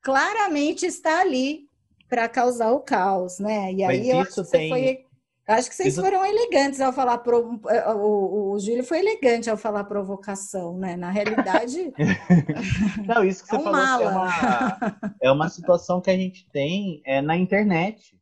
claramente 0.03 0.87
está 0.87 1.21
ali 1.21 1.69
para 2.09 2.29
causar 2.29 2.73
o 2.73 2.81
caos, 2.81 3.39
né? 3.39 3.73
E 3.73 3.85
aí 3.85 4.11
eu 4.11 4.21
acho 4.21 4.45
que 4.45 4.51
tem... 4.51 4.69
foi 4.69 5.11
Acho 5.51 5.69
que 5.69 5.75
vocês 5.75 5.95
isso... 5.95 6.01
foram 6.01 6.25
elegantes 6.25 6.81
ao 6.81 6.93
falar. 6.93 7.19
Pro... 7.19 7.59
O, 7.97 8.53
o, 8.53 8.59
Júlio 8.61 8.85
foi 8.85 9.01
elegante 9.01 9.51
ao 9.51 9.57
falar 9.57 9.83
provocação, 9.83 10.79
né? 10.79 10.97
Na 10.97 11.11
realidade. 11.11 11.93
Não, 13.05 13.25
isso 13.25 13.45
que 13.45 13.57
é 13.57 13.59
você 13.59 13.69
um 13.69 13.73
falou 13.73 14.05
é 14.05 14.09
uma, 14.09 14.99
é 15.23 15.33
uma 15.33 15.49
situação 15.49 16.01
que 16.01 16.09
a 16.09 16.17
gente 16.17 16.49
tem 16.53 17.03
é, 17.05 17.21
na 17.21 17.37
internet. 17.37 18.17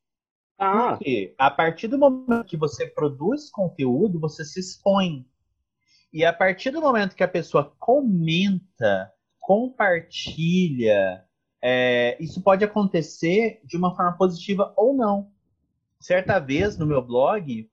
Ah. 0.58 0.92
Porque 0.92 1.34
a 1.36 1.50
partir 1.50 1.88
do 1.88 1.98
momento 1.98 2.44
que 2.44 2.56
você 2.56 2.86
produz 2.86 3.50
conteúdo, 3.50 4.18
você 4.18 4.42
se 4.42 4.58
expõe. 4.58 5.26
E 6.10 6.24
a 6.24 6.32
partir 6.32 6.70
do 6.70 6.80
momento 6.80 7.14
que 7.14 7.22
a 7.22 7.28
pessoa 7.28 7.74
comenta, 7.78 9.12
compartilha, 9.38 11.22
é, 11.62 12.16
isso 12.22 12.40
pode 12.42 12.64
acontecer 12.64 13.60
de 13.64 13.76
uma 13.76 13.94
forma 13.94 14.16
positiva 14.16 14.72
ou 14.76 14.94
não. 14.94 15.30
Certa 16.00 16.38
vez 16.38 16.78
no 16.78 16.86
meu 16.86 17.02
blog, 17.02 17.68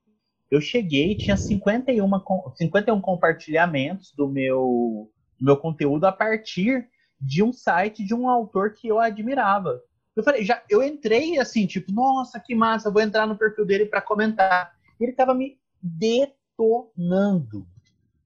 eu 0.50 0.60
cheguei, 0.60 1.16
tinha 1.16 1.38
51, 1.38 2.10
51 2.56 3.02
compartilhamentos 3.02 4.12
do 4.14 4.28
meu, 4.28 5.12
do 5.40 5.46
meu 5.46 5.58
conteúdo 5.58 6.06
a 6.06 6.12
partir 6.12 6.88
de 7.20 7.44
um 7.44 7.54
site 7.54 8.04
de 8.04 8.14
um 8.14 8.30
autor 8.30 8.74
que 8.74 8.88
eu 8.88 9.00
admirava. 9.00 9.82
Eu 10.16 10.24
falei, 10.24 10.44
já, 10.44 10.64
eu 10.70 10.82
entrei 10.82 11.38
assim, 11.38 11.68
tipo, 11.68 11.92
nossa, 11.92 12.40
que 12.40 12.56
massa, 12.56 12.90
vou 12.90 13.02
entrar 13.02 13.28
no 13.28 13.38
perfil 13.38 13.66
dele 13.66 13.86
para 13.86 14.02
comentar. 14.02 14.74
Ele 15.00 15.12
estava 15.12 15.34
me 15.34 15.60
detonando. 15.82 17.68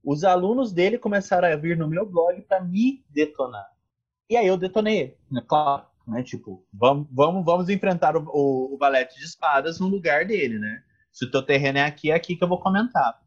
Os 0.03 0.23
alunos 0.23 0.71
dele 0.71 0.97
começaram 0.97 1.47
a 1.47 1.55
vir 1.55 1.75
no 1.77 1.87
meu 1.87 2.05
blog 2.05 2.41
para 2.41 2.61
me 2.61 3.03
detonar. 3.09 3.67
E 4.29 4.37
aí 4.37 4.45
eu 4.45 4.57
detonei 4.57 4.99
ele, 4.99 5.17
né? 5.31 5.41
claro, 5.47 5.85
Né? 6.07 6.23
Tipo, 6.23 6.63
vamos, 6.71 7.07
vamos, 7.11 7.43
vamos 7.43 7.69
enfrentar 7.69 8.15
o, 8.15 8.23
o, 8.27 8.75
o 8.75 8.77
valete 8.77 9.17
de 9.17 9.25
espadas 9.25 9.79
no 9.79 9.87
lugar 9.87 10.25
dele, 10.25 10.59
né? 10.59 10.83
Se 11.11 11.25
o 11.25 11.31
teu 11.31 11.41
terreno 11.41 11.79
é 11.79 11.83
aqui, 11.83 12.11
é 12.11 12.15
aqui 12.15 12.35
que 12.35 12.43
eu 12.43 12.47
vou 12.47 12.59
comentar. 12.59 13.19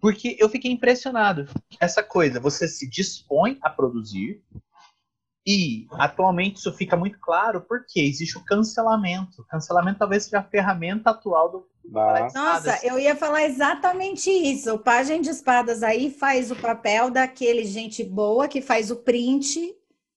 Porque 0.00 0.36
eu 0.40 0.48
fiquei 0.48 0.72
impressionado. 0.72 1.46
Essa 1.78 2.02
coisa, 2.02 2.40
você 2.40 2.66
se 2.66 2.88
dispõe 2.88 3.58
a 3.62 3.70
produzir, 3.70 4.42
e 5.46 5.86
atualmente 5.92 6.56
isso 6.56 6.72
fica 6.72 6.96
muito 6.96 7.18
claro 7.18 7.62
porque 7.62 8.00
existe 8.00 8.38
o 8.38 8.44
cancelamento. 8.44 9.42
O 9.42 9.44
cancelamento 9.44 9.98
talvez 9.98 10.24
seja 10.24 10.38
a 10.38 10.44
ferramenta 10.44 11.10
atual 11.10 11.50
do. 11.50 11.68
Nossa, 12.32 12.78
eu 12.86 12.96
ia 12.98 13.16
falar 13.16 13.42
exatamente 13.42 14.30
isso. 14.30 14.72
O 14.72 14.78
Pagem 14.78 15.20
de 15.20 15.30
Espadas 15.30 15.82
aí 15.82 16.10
faz 16.10 16.52
o 16.52 16.56
papel 16.56 17.10
daquele 17.10 17.64
gente 17.64 18.04
boa 18.04 18.46
que 18.46 18.62
faz 18.62 18.90
o 18.90 18.96
print 18.96 19.74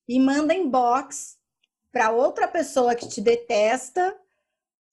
e 0.07 0.19
manda 0.19 0.53
inbox 0.53 1.37
para 1.91 2.11
outra 2.11 2.47
pessoa 2.47 2.95
que 2.95 3.07
te 3.07 3.21
detesta 3.21 4.15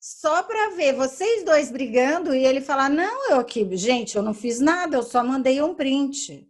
só 0.00 0.42
para 0.42 0.74
ver 0.74 0.94
vocês 0.94 1.44
dois 1.44 1.70
brigando 1.70 2.34
e 2.34 2.44
ele 2.44 2.60
falar: 2.60 2.88
Não, 2.88 3.30
eu 3.30 3.40
aqui, 3.40 3.68
gente, 3.76 4.16
eu 4.16 4.22
não 4.22 4.34
fiz 4.34 4.58
nada, 4.58 4.96
eu 4.96 5.02
só 5.02 5.22
mandei 5.22 5.62
um 5.62 5.74
print. 5.74 6.48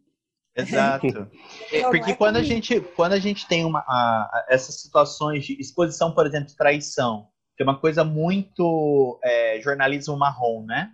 Exato. 0.57 1.07
É, 1.73 1.83
porque 1.85 2.11
é 2.11 2.15
quando, 2.15 2.37
a 2.37 2.43
gente, 2.43 2.81
quando 2.95 3.13
a 3.15 3.19
gente 3.19 3.49
tem 3.49 3.65
uma, 3.65 3.81
a, 3.81 4.47
essas 4.51 4.83
situações 4.83 5.47
de 5.47 5.59
exposição, 5.59 6.13
por 6.13 6.27
exemplo, 6.27 6.49
de 6.49 6.57
traição, 6.57 7.29
que 7.57 7.63
é 7.63 7.65
uma 7.65 7.79
coisa 7.79 8.05
muito 8.05 9.19
é, 9.25 9.59
jornalismo 9.63 10.19
marrom, 10.19 10.67
né? 10.67 10.93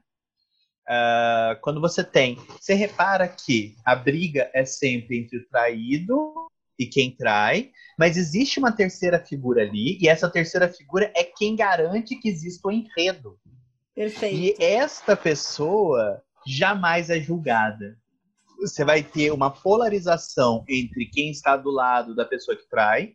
Uh, 0.88 1.60
quando 1.60 1.80
você 1.80 2.04
tem, 2.04 2.36
você 2.60 2.74
repara 2.74 3.26
que 3.26 3.74
a 3.84 3.96
briga 3.96 4.48
é 4.54 4.64
sempre 4.64 5.18
entre 5.18 5.38
o 5.38 5.48
traído 5.48 6.32
e 6.78 6.86
quem 6.86 7.10
trai, 7.10 7.72
mas 7.98 8.16
existe 8.16 8.58
uma 8.58 8.70
terceira 8.70 9.18
figura 9.18 9.62
ali, 9.62 9.98
e 10.00 10.08
essa 10.08 10.28
terceira 10.30 10.68
figura 10.68 11.12
é 11.16 11.24
quem 11.24 11.56
garante 11.56 12.14
que 12.16 12.28
exista 12.28 12.68
o 12.68 12.70
enredo. 12.70 13.38
Perfeito. 13.94 14.36
E 14.36 14.64
esta 14.64 15.16
pessoa 15.16 16.22
jamais 16.46 17.10
é 17.10 17.20
julgada. 17.20 17.98
Você 18.60 18.84
vai 18.84 19.02
ter 19.02 19.32
uma 19.32 19.50
polarização 19.50 20.64
entre 20.68 21.06
quem 21.06 21.30
está 21.30 21.56
do 21.56 21.70
lado 21.70 22.14
da 22.14 22.24
pessoa 22.24 22.56
que 22.56 22.68
trai 22.68 23.14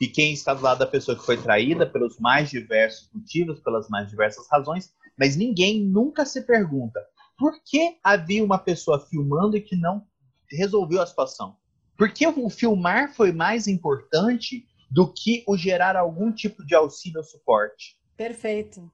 e 0.00 0.08
quem 0.08 0.32
está 0.32 0.54
do 0.54 0.62
lado 0.62 0.78
da 0.78 0.86
pessoa 0.86 1.18
que 1.18 1.24
foi 1.24 1.36
traída 1.36 1.86
pelos 1.86 2.18
mais 2.18 2.50
diversos 2.50 3.10
motivos, 3.12 3.60
pelas 3.60 3.88
mais 3.88 4.08
diversas 4.08 4.46
razões, 4.50 4.92
mas 5.18 5.36
ninguém 5.36 5.82
nunca 5.82 6.24
se 6.24 6.42
pergunta 6.42 7.00
por 7.38 7.52
que 7.64 7.98
havia 8.02 8.44
uma 8.44 8.58
pessoa 8.58 9.06
filmando 9.06 9.56
e 9.56 9.60
que 9.60 9.76
não 9.76 10.06
resolveu 10.50 11.02
a 11.02 11.06
situação. 11.06 11.56
Porque 11.96 12.26
o 12.26 12.50
filmar 12.50 13.14
foi 13.14 13.32
mais 13.32 13.66
importante 13.66 14.66
do 14.90 15.12
que 15.12 15.44
o 15.46 15.56
gerar 15.56 15.96
algum 15.96 16.32
tipo 16.32 16.64
de 16.64 16.74
auxílio 16.74 17.18
ou 17.18 17.24
suporte. 17.24 17.96
Perfeito. 18.16 18.90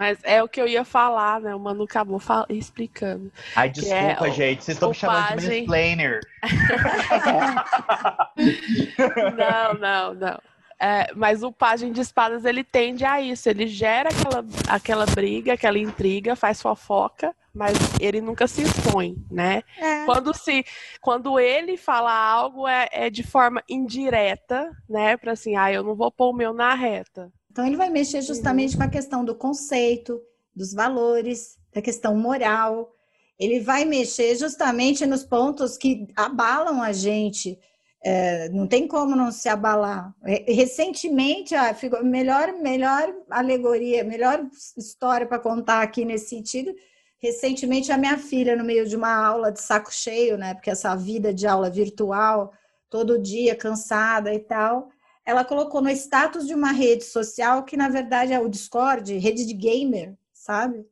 Mas 0.00 0.18
é 0.22 0.42
o 0.42 0.48
que 0.48 0.58
eu 0.58 0.66
ia 0.66 0.82
falar, 0.82 1.42
né? 1.42 1.54
O 1.54 1.60
Manu 1.60 1.84
acabou 1.84 2.18
explicando. 2.48 3.30
Ai, 3.54 3.68
desculpa, 3.68 4.28
é 4.28 4.32
gente. 4.32 4.64
Vocês 4.64 4.76
estão 4.76 4.88
me 4.88 4.94
chamando 4.94 5.38
de 5.38 5.46
mansplainer. 5.46 6.20
não, 9.36 9.74
não, 9.74 10.14
não. 10.14 10.40
É, 10.80 11.12
mas 11.14 11.42
o 11.42 11.52
Pagem 11.52 11.92
de 11.92 12.00
Espadas, 12.00 12.46
ele 12.46 12.64
tende 12.64 13.04
a 13.04 13.20
isso. 13.20 13.50
Ele 13.50 13.66
gera 13.66 14.08
aquela, 14.08 14.42
aquela 14.68 15.04
briga, 15.04 15.52
aquela 15.52 15.78
intriga, 15.78 16.34
faz 16.34 16.62
fofoca, 16.62 17.36
mas 17.54 17.76
ele 18.00 18.20
nunca 18.20 18.46
se 18.46 18.62
expõe, 18.62 19.16
né? 19.30 19.62
É. 19.78 20.04
Quando, 20.04 20.34
se, 20.34 20.64
quando 21.00 21.38
ele 21.38 21.76
fala 21.76 22.12
algo, 22.12 22.66
é, 22.66 22.88
é 22.92 23.10
de 23.10 23.22
forma 23.22 23.62
indireta, 23.68 24.70
né? 24.88 25.16
Para 25.16 25.32
assim, 25.32 25.56
ah, 25.56 25.72
eu 25.72 25.82
não 25.82 25.94
vou 25.94 26.10
pôr 26.10 26.30
o 26.30 26.36
meu 26.36 26.52
na 26.52 26.74
reta. 26.74 27.32
Então, 27.50 27.66
ele 27.66 27.76
vai 27.76 27.90
mexer 27.90 28.22
justamente 28.22 28.72
uhum. 28.72 28.78
com 28.78 28.84
a 28.84 28.90
questão 28.90 29.24
do 29.24 29.34
conceito, 29.34 30.20
dos 30.54 30.72
valores, 30.72 31.58
da 31.74 31.82
questão 31.82 32.16
moral. 32.16 32.94
Ele 33.38 33.60
vai 33.60 33.84
mexer 33.84 34.36
justamente 34.36 35.04
nos 35.06 35.24
pontos 35.24 35.76
que 35.76 36.06
abalam 36.16 36.82
a 36.82 36.92
gente 36.92 37.58
é, 38.02 38.48
não 38.48 38.66
tem 38.66 38.88
como 38.88 39.14
não 39.14 39.30
se 39.30 39.48
abalar. 39.48 40.14
Recentemente, 40.46 41.54
a 41.54 41.76
melhor, 42.02 42.52
melhor 42.54 43.14
alegoria, 43.28 44.02
melhor 44.02 44.42
história 44.76 45.26
para 45.26 45.38
contar 45.38 45.82
aqui 45.82 46.04
nesse 46.04 46.30
sentido. 46.30 46.74
Recentemente, 47.20 47.92
a 47.92 47.98
minha 47.98 48.16
filha, 48.16 48.56
no 48.56 48.64
meio 48.64 48.88
de 48.88 48.96
uma 48.96 49.14
aula 49.14 49.52
de 49.52 49.60
saco 49.60 49.92
cheio, 49.92 50.38
né? 50.38 50.54
Porque 50.54 50.70
essa 50.70 50.96
vida 50.96 51.34
de 51.34 51.46
aula 51.46 51.68
virtual, 51.68 52.52
todo 52.88 53.18
dia 53.18 53.54
cansada 53.54 54.32
e 54.32 54.38
tal, 54.38 54.88
ela 55.24 55.44
colocou 55.44 55.82
no 55.82 55.90
status 55.90 56.46
de 56.46 56.54
uma 56.54 56.72
rede 56.72 57.04
social 57.04 57.62
que, 57.64 57.76
na 57.76 57.88
verdade, 57.88 58.32
é 58.32 58.40
o 58.40 58.48
Discord, 58.48 59.18
rede 59.18 59.44
de 59.44 59.52
gamer, 59.52 60.16
sabe? 60.32 60.86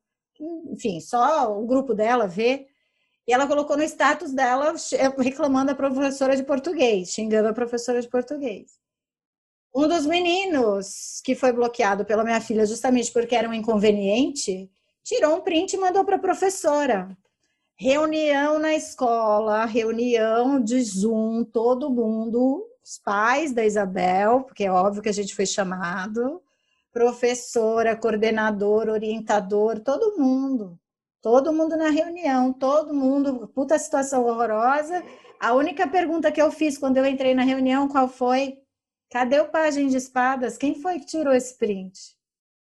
Enfim, 0.71 1.01
só 1.01 1.59
o 1.59 1.67
grupo 1.67 1.95
dela 1.95 2.27
vê. 2.27 2.67
E 3.27 3.33
ela 3.33 3.47
colocou 3.47 3.77
no 3.77 3.83
status 3.83 4.33
dela 4.33 4.75
reclamando 5.19 5.69
da 5.69 5.75
professora 5.75 6.37
de 6.37 6.43
português, 6.43 7.11
xingando 7.11 7.49
a 7.49 7.55
professora 7.55 8.01
de 8.01 8.09
português. 8.09 8.79
Um 9.75 9.89
dos 9.89 10.07
meninos 10.07 11.21
que 11.25 11.35
foi 11.35 11.53
bloqueado 11.53 12.05
pela 12.05 12.25
minha 12.25 12.41
filha 12.41 12.67
justamente 12.67 13.13
porque 13.13 13.35
era 13.35 13.49
um 13.49 13.55
inconveniente, 13.55 14.71
tirou 15.09 15.37
um 15.37 15.41
print 15.41 15.73
e 15.73 15.79
mandou 15.79 16.05
para 16.05 16.17
a 16.17 16.21
professora. 16.21 17.17
Reunião 17.79 18.59
na 18.59 18.75
escola, 18.75 19.65
reunião 19.65 20.61
de 20.63 20.83
Zoom, 20.83 21.45
todo 21.45 21.89
mundo, 21.89 22.63
os 22.85 22.99
pais 22.99 23.53
da 23.53 23.65
Isabel, 23.65 24.43
porque 24.43 24.65
é 24.65 24.71
óbvio 24.71 25.01
que 25.01 25.09
a 25.09 25.13
gente 25.13 25.35
foi 25.35 25.47
chamado, 25.47 26.43
professora, 26.93 27.97
coordenador, 27.97 28.91
orientador, 28.91 29.81
todo 29.81 30.19
mundo. 30.19 30.79
Todo 31.23 31.55
mundo 31.55 31.75
na 31.75 31.89
reunião, 31.89 32.53
todo 32.53 32.93
mundo, 32.93 33.49
puta 33.49 33.79
situação 33.79 34.27
horrorosa. 34.27 35.03
A 35.41 35.55
única 35.55 35.89
pergunta 35.89 36.31
que 36.31 36.43
eu 36.43 36.51
fiz 36.51 36.77
quando 36.77 36.99
eu 36.99 37.07
entrei 37.07 37.35
na 37.35 37.45
reunião, 37.45 37.89
qual 37.89 38.09
foi? 38.09 38.59
Cadê 39.11 39.41
o 39.41 39.49
Pagem 39.49 39.89
de 39.89 39.97
Espadas? 39.97 40.59
Quem 40.59 40.75
foi 40.75 41.01
que 41.01 41.07
tirou 41.07 41.33
esse 41.33 41.57
print? 41.57 42.18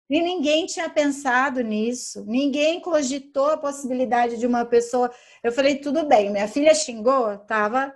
E 0.10 0.22
ninguém 0.22 0.65
tinha 0.65 0.89
pensado 0.89 1.62
nisso, 1.62 2.24
ninguém 2.26 2.80
cogitou 2.80 3.52
a 3.52 3.58
possibilidade 3.58 4.38
de 4.38 4.48
uma 4.48 4.65
pessoa. 4.65 5.12
Eu 5.43 5.52
falei, 5.52 5.78
tudo 5.78 6.06
bem, 6.06 6.32
minha 6.32 6.48
filha 6.48 6.74
xingou, 6.74 7.34
estava 7.34 7.93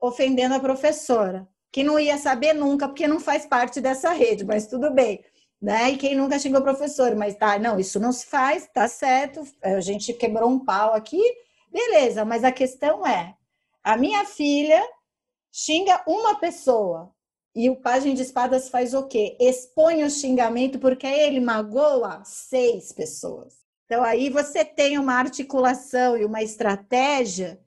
ofendendo 0.00 0.54
a 0.54 0.60
professora, 0.60 1.46
que 1.70 1.84
não 1.84 1.98
ia 1.98 2.16
saber 2.16 2.54
nunca, 2.54 2.88
porque 2.88 3.06
não 3.06 3.20
faz 3.20 3.44
parte 3.46 3.80
dessa 3.80 4.12
rede, 4.12 4.44
mas 4.44 4.66
tudo 4.66 4.90
bem 4.90 5.22
né? 5.62 5.92
E 5.92 5.96
quem 5.96 6.16
nunca 6.16 6.40
xingou 6.40 6.60
o 6.60 6.64
professor, 6.64 7.14
mas 7.14 7.36
tá, 7.36 7.56
não, 7.56 7.78
isso 7.78 8.00
não 8.00 8.10
se 8.10 8.26
faz, 8.26 8.68
tá 8.74 8.88
certo, 8.88 9.46
a 9.62 9.80
gente 9.80 10.12
quebrou 10.12 10.50
um 10.50 10.58
pau 10.58 10.92
aqui, 10.92 11.22
beleza, 11.70 12.24
mas 12.24 12.42
a 12.42 12.50
questão 12.50 13.06
é, 13.06 13.36
a 13.84 13.96
minha 13.96 14.24
filha 14.24 14.82
xinga 15.52 16.02
uma 16.04 16.34
pessoa, 16.40 17.14
e 17.54 17.68
o 17.68 17.76
Pagem 17.76 18.14
de 18.14 18.22
Espadas 18.22 18.68
faz 18.68 18.94
o 18.94 19.06
quê? 19.06 19.36
Expõe 19.40 20.04
o 20.04 20.10
xingamento 20.10 20.78
porque 20.78 21.06
ele 21.06 21.40
magoa 21.40 22.22
seis 22.24 22.92
pessoas. 22.92 23.54
Então 23.86 24.02
aí 24.02 24.30
você 24.30 24.64
tem 24.64 24.98
uma 24.98 25.14
articulação 25.14 26.16
e 26.16 26.24
uma 26.24 26.42
estratégia 26.42 27.60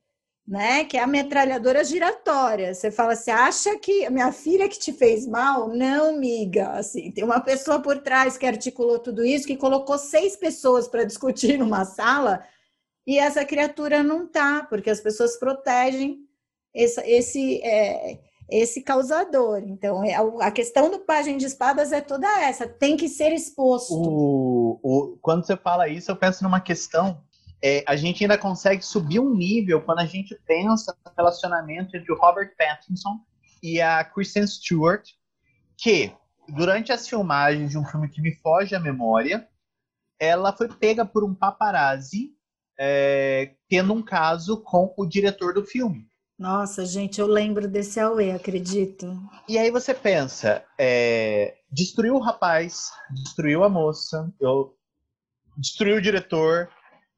né? 0.47 0.85
Que 0.85 0.97
é 0.97 1.01
a 1.01 1.07
metralhadora 1.07 1.83
giratória. 1.83 2.73
Você 2.73 2.91
fala 2.91 3.13
assim, 3.13 3.31
acha 3.31 3.77
que 3.79 4.05
a 4.05 4.11
minha 4.11 4.31
filha 4.31 4.69
que 4.69 4.77
te 4.77 4.93
fez 4.93 5.25
mal? 5.25 5.69
Não, 5.69 6.17
miga. 6.17 6.69
Assim, 6.71 7.11
tem 7.11 7.23
uma 7.23 7.39
pessoa 7.39 7.81
por 7.81 7.99
trás 7.99 8.37
que 8.37 8.45
articulou 8.45 8.99
tudo 8.99 9.25
isso, 9.25 9.47
que 9.47 9.57
colocou 9.57 9.97
seis 9.97 10.35
pessoas 10.35 10.87
para 10.87 11.03
discutir 11.03 11.57
numa 11.59 11.83
sala, 11.85 12.45
e 13.07 13.17
essa 13.17 13.45
criatura 13.45 14.03
não 14.03 14.27
tá, 14.27 14.65
porque 14.69 14.89
as 14.89 14.99
pessoas 14.99 15.37
protegem 15.37 16.19
esse, 16.73 17.01
esse, 17.01 17.61
é, 17.61 18.19
esse 18.49 18.81
causador. 18.81 19.63
Então, 19.65 20.03
é, 20.03 20.15
a 20.41 20.51
questão 20.51 20.89
do 20.91 20.99
Pagem 20.99 21.37
de 21.37 21.45
Espadas 21.45 21.91
é 21.91 22.01
toda 22.01 22.27
essa, 22.41 22.67
tem 22.67 22.95
que 22.95 23.09
ser 23.09 23.33
exposto. 23.33 23.93
O, 23.93 24.79
o, 24.83 25.17
quando 25.21 25.45
você 25.45 25.57
fala 25.57 25.87
isso, 25.87 26.11
eu 26.11 26.15
penso 26.15 26.43
numa 26.43 26.59
questão 26.59 27.21
é, 27.67 27.83
a 27.87 27.95
gente 27.95 28.23
ainda 28.23 28.37
consegue 28.37 28.85
subir 28.85 29.19
um 29.19 29.33
nível 29.33 29.81
quando 29.81 29.99
a 29.99 30.05
gente 30.05 30.35
pensa 30.45 30.95
no 31.03 31.11
relacionamento 31.17 31.97
entre 31.97 32.11
o 32.11 32.15
Robert 32.15 32.53
Pattinson 32.55 33.19
e 33.63 33.81
a 33.81 34.03
Kristen 34.03 34.45
Stewart, 34.45 35.03
que 35.75 36.13
durante 36.47 36.91
as 36.91 37.07
filmagens 37.07 37.71
de 37.71 37.77
um 37.79 37.83
filme 37.83 38.07
que 38.07 38.21
me 38.21 38.35
foge 38.35 38.75
à 38.75 38.79
memória, 38.79 39.47
ela 40.19 40.55
foi 40.55 40.67
pega 40.67 41.03
por 41.03 41.23
um 41.23 41.33
paparazzi 41.33 42.35
é, 42.77 43.55
tendo 43.67 43.93
um 43.93 44.03
caso 44.03 44.61
com 44.61 44.93
o 44.95 45.05
diretor 45.05 45.53
do 45.53 45.65
filme. 45.65 46.07
Nossa, 46.37 46.85
gente, 46.85 47.19
eu 47.19 47.27
lembro 47.27 47.67
desse 47.67 47.99
Aue, 47.99 48.31
acredito. 48.31 49.17
E 49.47 49.57
aí 49.57 49.71
você 49.71 49.93
pensa, 49.93 50.65
é, 50.77 51.55
destruiu 51.71 52.15
o 52.15 52.19
rapaz, 52.19 52.91
destruiu 53.23 53.63
a 53.63 53.69
moça, 53.69 54.29
eu, 54.39 54.75
destruiu 55.57 55.97
o 55.97 56.01
diretor, 56.01 56.69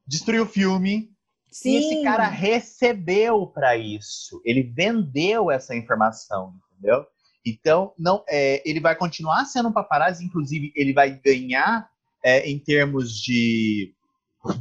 destruiu 0.06 0.44
o 0.44 0.48
filme. 0.48 1.10
Sim. 1.52 1.72
E 1.72 1.78
esse 1.78 2.04
cara 2.04 2.28
recebeu 2.28 3.48
para 3.48 3.76
isso. 3.76 4.40
Ele 4.46 4.62
vendeu 4.62 5.50
essa 5.50 5.76
informação, 5.76 6.54
entendeu? 6.74 7.04
Então, 7.44 7.94
não, 7.98 8.24
é, 8.28 8.62
ele 8.70 8.80
vai 8.80 8.96
continuar 8.96 9.46
sendo 9.46 9.70
um 9.70 9.74
paparazzi, 9.74 10.24
inclusive 10.24 10.72
ele 10.76 10.94
vai 10.94 11.10
ganhar 11.10 11.90
é, 12.24 12.48
em 12.48 12.60
termos 12.60 13.14
de 13.14 13.96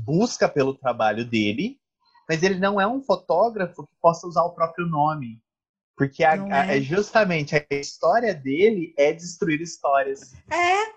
busca 0.05 0.49
pelo 0.49 0.73
trabalho 0.73 1.25
dele, 1.25 1.79
mas 2.29 2.43
ele 2.43 2.59
não 2.59 2.81
é 2.81 2.87
um 2.87 3.01
fotógrafo 3.01 3.87
que 3.87 3.95
possa 4.01 4.27
usar 4.27 4.43
o 4.43 4.55
próprio 4.55 4.87
nome. 4.87 5.41
Porque 5.97 6.23
a, 6.23 6.33
a, 6.33 6.77
é. 6.77 6.81
justamente 6.81 7.57
a 7.57 7.65
história 7.75 8.35
dele 8.35 8.93
é 8.99 9.12
destruir 9.12 9.61
histórias. 9.62 10.35
É, 10.51 10.97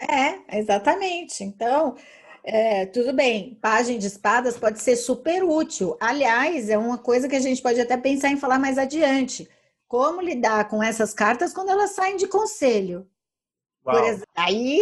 é, 0.00 0.58
exatamente. 0.58 1.42
Então, 1.42 1.96
é, 2.44 2.86
tudo 2.86 3.12
bem, 3.12 3.58
página 3.60 3.98
de 3.98 4.06
espadas 4.06 4.58
pode 4.58 4.80
ser 4.80 4.96
super 4.96 5.42
útil. 5.42 5.96
Aliás, 5.98 6.68
é 6.68 6.76
uma 6.76 6.98
coisa 6.98 7.28
que 7.28 7.36
a 7.36 7.40
gente 7.40 7.62
pode 7.62 7.80
até 7.80 7.96
pensar 7.96 8.30
em 8.30 8.36
falar 8.36 8.58
mais 8.58 8.76
adiante. 8.76 9.48
Como 9.86 10.20
lidar 10.20 10.68
com 10.68 10.82
essas 10.82 11.14
cartas 11.14 11.54
quando 11.54 11.70
elas 11.70 11.92
saem 11.92 12.16
de 12.16 12.26
conselho? 12.26 13.08
Exemplo, 13.86 14.26
aí, 14.36 14.78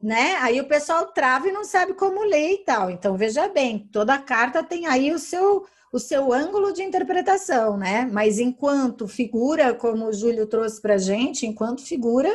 né? 0.00 0.36
Aí 0.40 0.60
o 0.60 0.68
pessoal 0.68 1.06
trava 1.12 1.48
e 1.48 1.52
não 1.52 1.64
sabe 1.64 1.94
como 1.94 2.22
ler 2.24 2.52
e 2.52 2.58
tal. 2.64 2.90
Então, 2.90 3.16
veja 3.16 3.48
bem, 3.48 3.88
toda 3.92 4.18
carta 4.18 4.62
tem 4.62 4.86
aí 4.86 5.12
o 5.12 5.18
seu 5.18 5.66
o 5.90 5.98
seu 5.98 6.32
ângulo 6.32 6.72
de 6.72 6.82
interpretação, 6.82 7.76
né? 7.78 8.06
Mas 8.12 8.38
enquanto 8.38 9.08
figura, 9.08 9.74
como 9.74 10.06
o 10.06 10.12
Júlio 10.12 10.46
trouxe 10.46 10.80
para 10.82 10.98
gente, 10.98 11.46
enquanto 11.46 11.82
figura, 11.82 12.30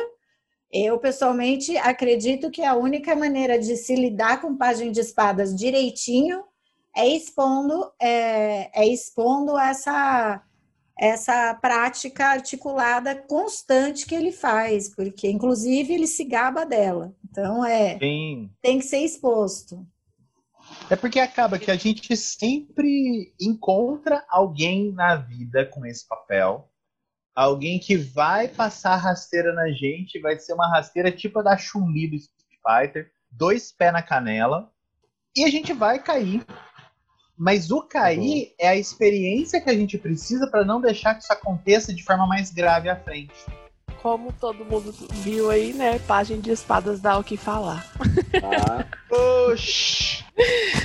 eu 0.72 0.98
pessoalmente 0.98 1.76
acredito 1.78 2.50
que 2.50 2.64
a 2.64 2.74
única 2.74 3.14
maneira 3.14 3.58
de 3.58 3.76
se 3.76 3.94
lidar 3.94 4.40
com 4.40 4.56
página 4.56 4.90
de 4.90 5.00
espadas 5.00 5.54
direitinho 5.54 6.42
é 6.96 7.08
expondo, 7.08 7.92
é, 8.00 8.70
é 8.74 8.86
expondo 8.88 9.58
essa 9.58 10.42
essa 10.96 11.52
prática 11.54 12.26
articulada 12.26 13.16
constante 13.16 14.06
que 14.06 14.14
ele 14.14 14.30
faz, 14.30 14.88
porque 14.94 15.28
inclusive 15.28 15.92
ele 15.92 16.06
se 16.06 16.24
gaba 16.24 16.64
dela. 16.64 17.12
Então 17.34 17.66
é 17.66 17.98
Sim. 17.98 18.48
tem 18.62 18.78
que 18.78 18.84
ser 18.84 18.98
exposto. 18.98 19.84
É 20.88 20.94
porque 20.94 21.18
acaba 21.18 21.58
que 21.58 21.68
a 21.68 21.74
gente 21.74 22.16
sempre 22.16 23.34
encontra 23.40 24.24
alguém 24.28 24.92
na 24.92 25.16
vida 25.16 25.66
com 25.66 25.84
esse 25.84 26.06
papel. 26.06 26.70
Alguém 27.34 27.80
que 27.80 27.96
vai 27.96 28.46
passar 28.46 28.94
rasteira 28.94 29.52
na 29.52 29.68
gente, 29.72 30.20
vai 30.20 30.38
ser 30.38 30.52
uma 30.52 30.68
rasteira 30.68 31.10
tipo 31.10 31.40
a 31.40 31.42
da 31.42 31.56
Chun-Li 31.58 32.06
do 32.06 32.16
Street 32.16 32.60
Fighter, 32.62 33.10
dois 33.28 33.72
pés 33.72 33.92
na 33.92 34.00
canela, 34.00 34.70
e 35.36 35.42
a 35.42 35.50
gente 35.50 35.72
vai 35.72 36.00
cair. 36.00 36.46
Mas 37.36 37.72
o 37.72 37.82
cair 37.82 38.44
uhum. 38.44 38.54
é 38.60 38.68
a 38.68 38.76
experiência 38.76 39.60
que 39.60 39.68
a 39.68 39.74
gente 39.74 39.98
precisa 39.98 40.48
para 40.48 40.64
não 40.64 40.80
deixar 40.80 41.16
que 41.16 41.24
isso 41.24 41.32
aconteça 41.32 41.92
de 41.92 42.04
forma 42.04 42.28
mais 42.28 42.52
grave 42.52 42.88
à 42.88 42.94
frente 42.94 43.44
como 44.04 44.30
todo 44.32 44.66
mundo 44.66 44.94
viu 45.10 45.50
aí, 45.50 45.72
né? 45.72 45.98
Página 46.00 46.42
de 46.42 46.50
espadas 46.50 47.00
dá 47.00 47.18
o 47.18 47.24
que 47.24 47.38
falar. 47.38 47.90
Ah. 48.42 48.84
Oxi! 49.50 50.22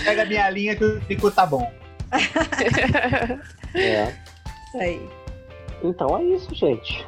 Pega 0.06 0.24
minha 0.24 0.50
linha 0.50 0.74
que 0.74 0.86
o 0.86 1.02
tricô 1.02 1.30
tá 1.30 1.46
bom. 1.46 1.70
é. 3.76 4.16
Isso 4.68 4.78
aí. 4.78 5.10
Então 5.84 6.18
é 6.18 6.24
isso, 6.24 6.56
gente. 6.56 7.06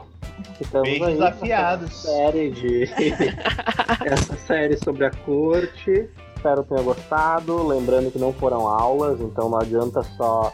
Estamos 0.60 0.89
Bem 0.89 1.02
aí 1.02 1.13
desafiados. 1.13 2.02
Série 2.02 2.52
de... 2.52 2.84
essa 4.06 4.36
série 4.36 4.76
sobre 4.84 5.06
a 5.06 5.12
corte. 5.12 6.10
Espero 6.36 6.63
que 6.63 6.69
tenha 6.69 6.82
gostado. 6.82 7.65
Lembrando 7.65 8.12
que 8.12 8.19
não 8.19 8.34
foram 8.34 8.67
aulas, 8.67 9.21
então 9.21 9.47
não 9.47 9.60
adianta 9.60 10.04
só 10.17 10.52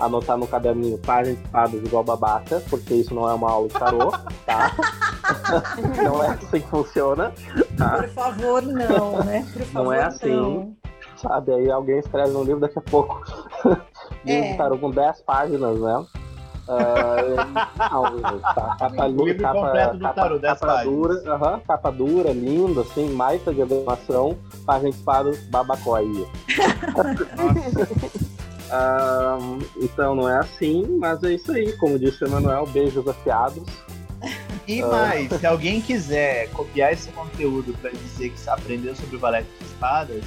anotar 0.00 0.36
no 0.36 0.46
caderninho 0.46 0.98
páginas 0.98 1.38
espadas 1.40 1.82
igual 1.82 2.04
babaca, 2.04 2.62
porque 2.68 2.94
isso 2.94 3.14
não 3.14 3.28
é 3.28 3.34
uma 3.34 3.50
aula 3.50 3.68
de 3.68 3.74
tarô, 3.74 4.10
tá? 4.46 4.72
não 6.02 6.22
é 6.22 6.28
assim 6.28 6.60
que 6.60 6.68
funciona. 6.68 7.32
Tá? 7.76 7.96
Por 7.96 8.08
favor, 8.10 8.62
não, 8.62 9.24
né? 9.24 9.46
Por 9.52 9.62
favor, 9.62 9.84
não 9.84 9.92
é 9.92 10.04
assim. 10.04 10.34
Não. 10.34 10.76
Sabe, 11.16 11.52
aí 11.52 11.70
alguém 11.70 11.98
escreve 11.98 12.30
um 12.30 12.44
livro 12.44 12.60
daqui 12.60 12.78
a 12.78 12.82
pouco. 12.82 13.22
livro 14.24 14.44
é. 14.50 14.56
tarô 14.56 14.78
com 14.78 14.90
10 14.90 15.22
páginas, 15.22 15.80
né? 15.80 16.06
Uh, 16.68 17.34
não, 17.78 18.40
tá, 18.40 18.76
capa, 18.78 19.06
livro 19.06 19.42
capa, 19.42 19.72
capa, 19.98 20.12
tarô, 20.12 20.38
capa 20.38 20.84
dura, 20.84 21.14
uh 21.14 21.40
-huh, 21.40 21.60
capa 21.66 21.90
dura, 21.90 22.30
lindo, 22.30 22.82
assim, 22.82 23.08
mais 23.08 23.42
de 23.42 23.62
animação, 23.62 24.36
página 24.66 24.90
de 24.90 24.96
espadas, 24.96 25.38
babacóia. 25.48 26.26
Uh, 28.68 29.64
então 29.80 30.14
não 30.14 30.28
é 30.28 30.38
assim, 30.38 30.84
mas 30.98 31.22
é 31.24 31.32
isso 31.32 31.50
aí. 31.52 31.72
Como 31.78 31.98
disse 31.98 32.22
o 32.22 32.26
Emanuel, 32.26 32.66
beijos 32.66 33.06
afiados. 33.08 33.64
E 34.66 34.82
uh... 34.82 34.90
mais, 34.90 35.32
se 35.32 35.46
alguém 35.46 35.80
quiser 35.80 36.50
copiar 36.50 36.92
esse 36.92 37.08
conteúdo 37.10 37.72
para 37.80 37.90
dizer 37.90 38.30
que 38.30 38.50
aprendeu 38.50 38.94
sobre 38.94 39.16
o 39.16 39.18
valete 39.18 39.48
de 39.58 39.64
espadas, 39.64 40.24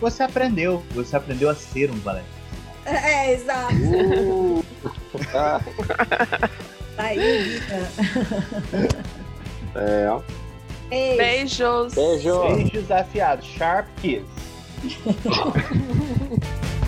você 0.00 0.22
aprendeu. 0.22 0.82
Você 0.90 1.16
aprendeu 1.16 1.48
a 1.48 1.54
ser 1.54 1.90
um 1.90 1.98
valete. 2.00 2.26
É, 2.84 3.32
exato. 3.32 3.74
Uh... 3.74 4.64
tá 5.32 5.60
aí, 6.98 7.58
É. 9.74 11.16
Beijos. 11.16 11.94
Beijos. 11.94 12.54
Beijos 12.54 12.90
afiados. 12.90 13.46
Sharp 13.46 13.86
kiss. 14.02 14.26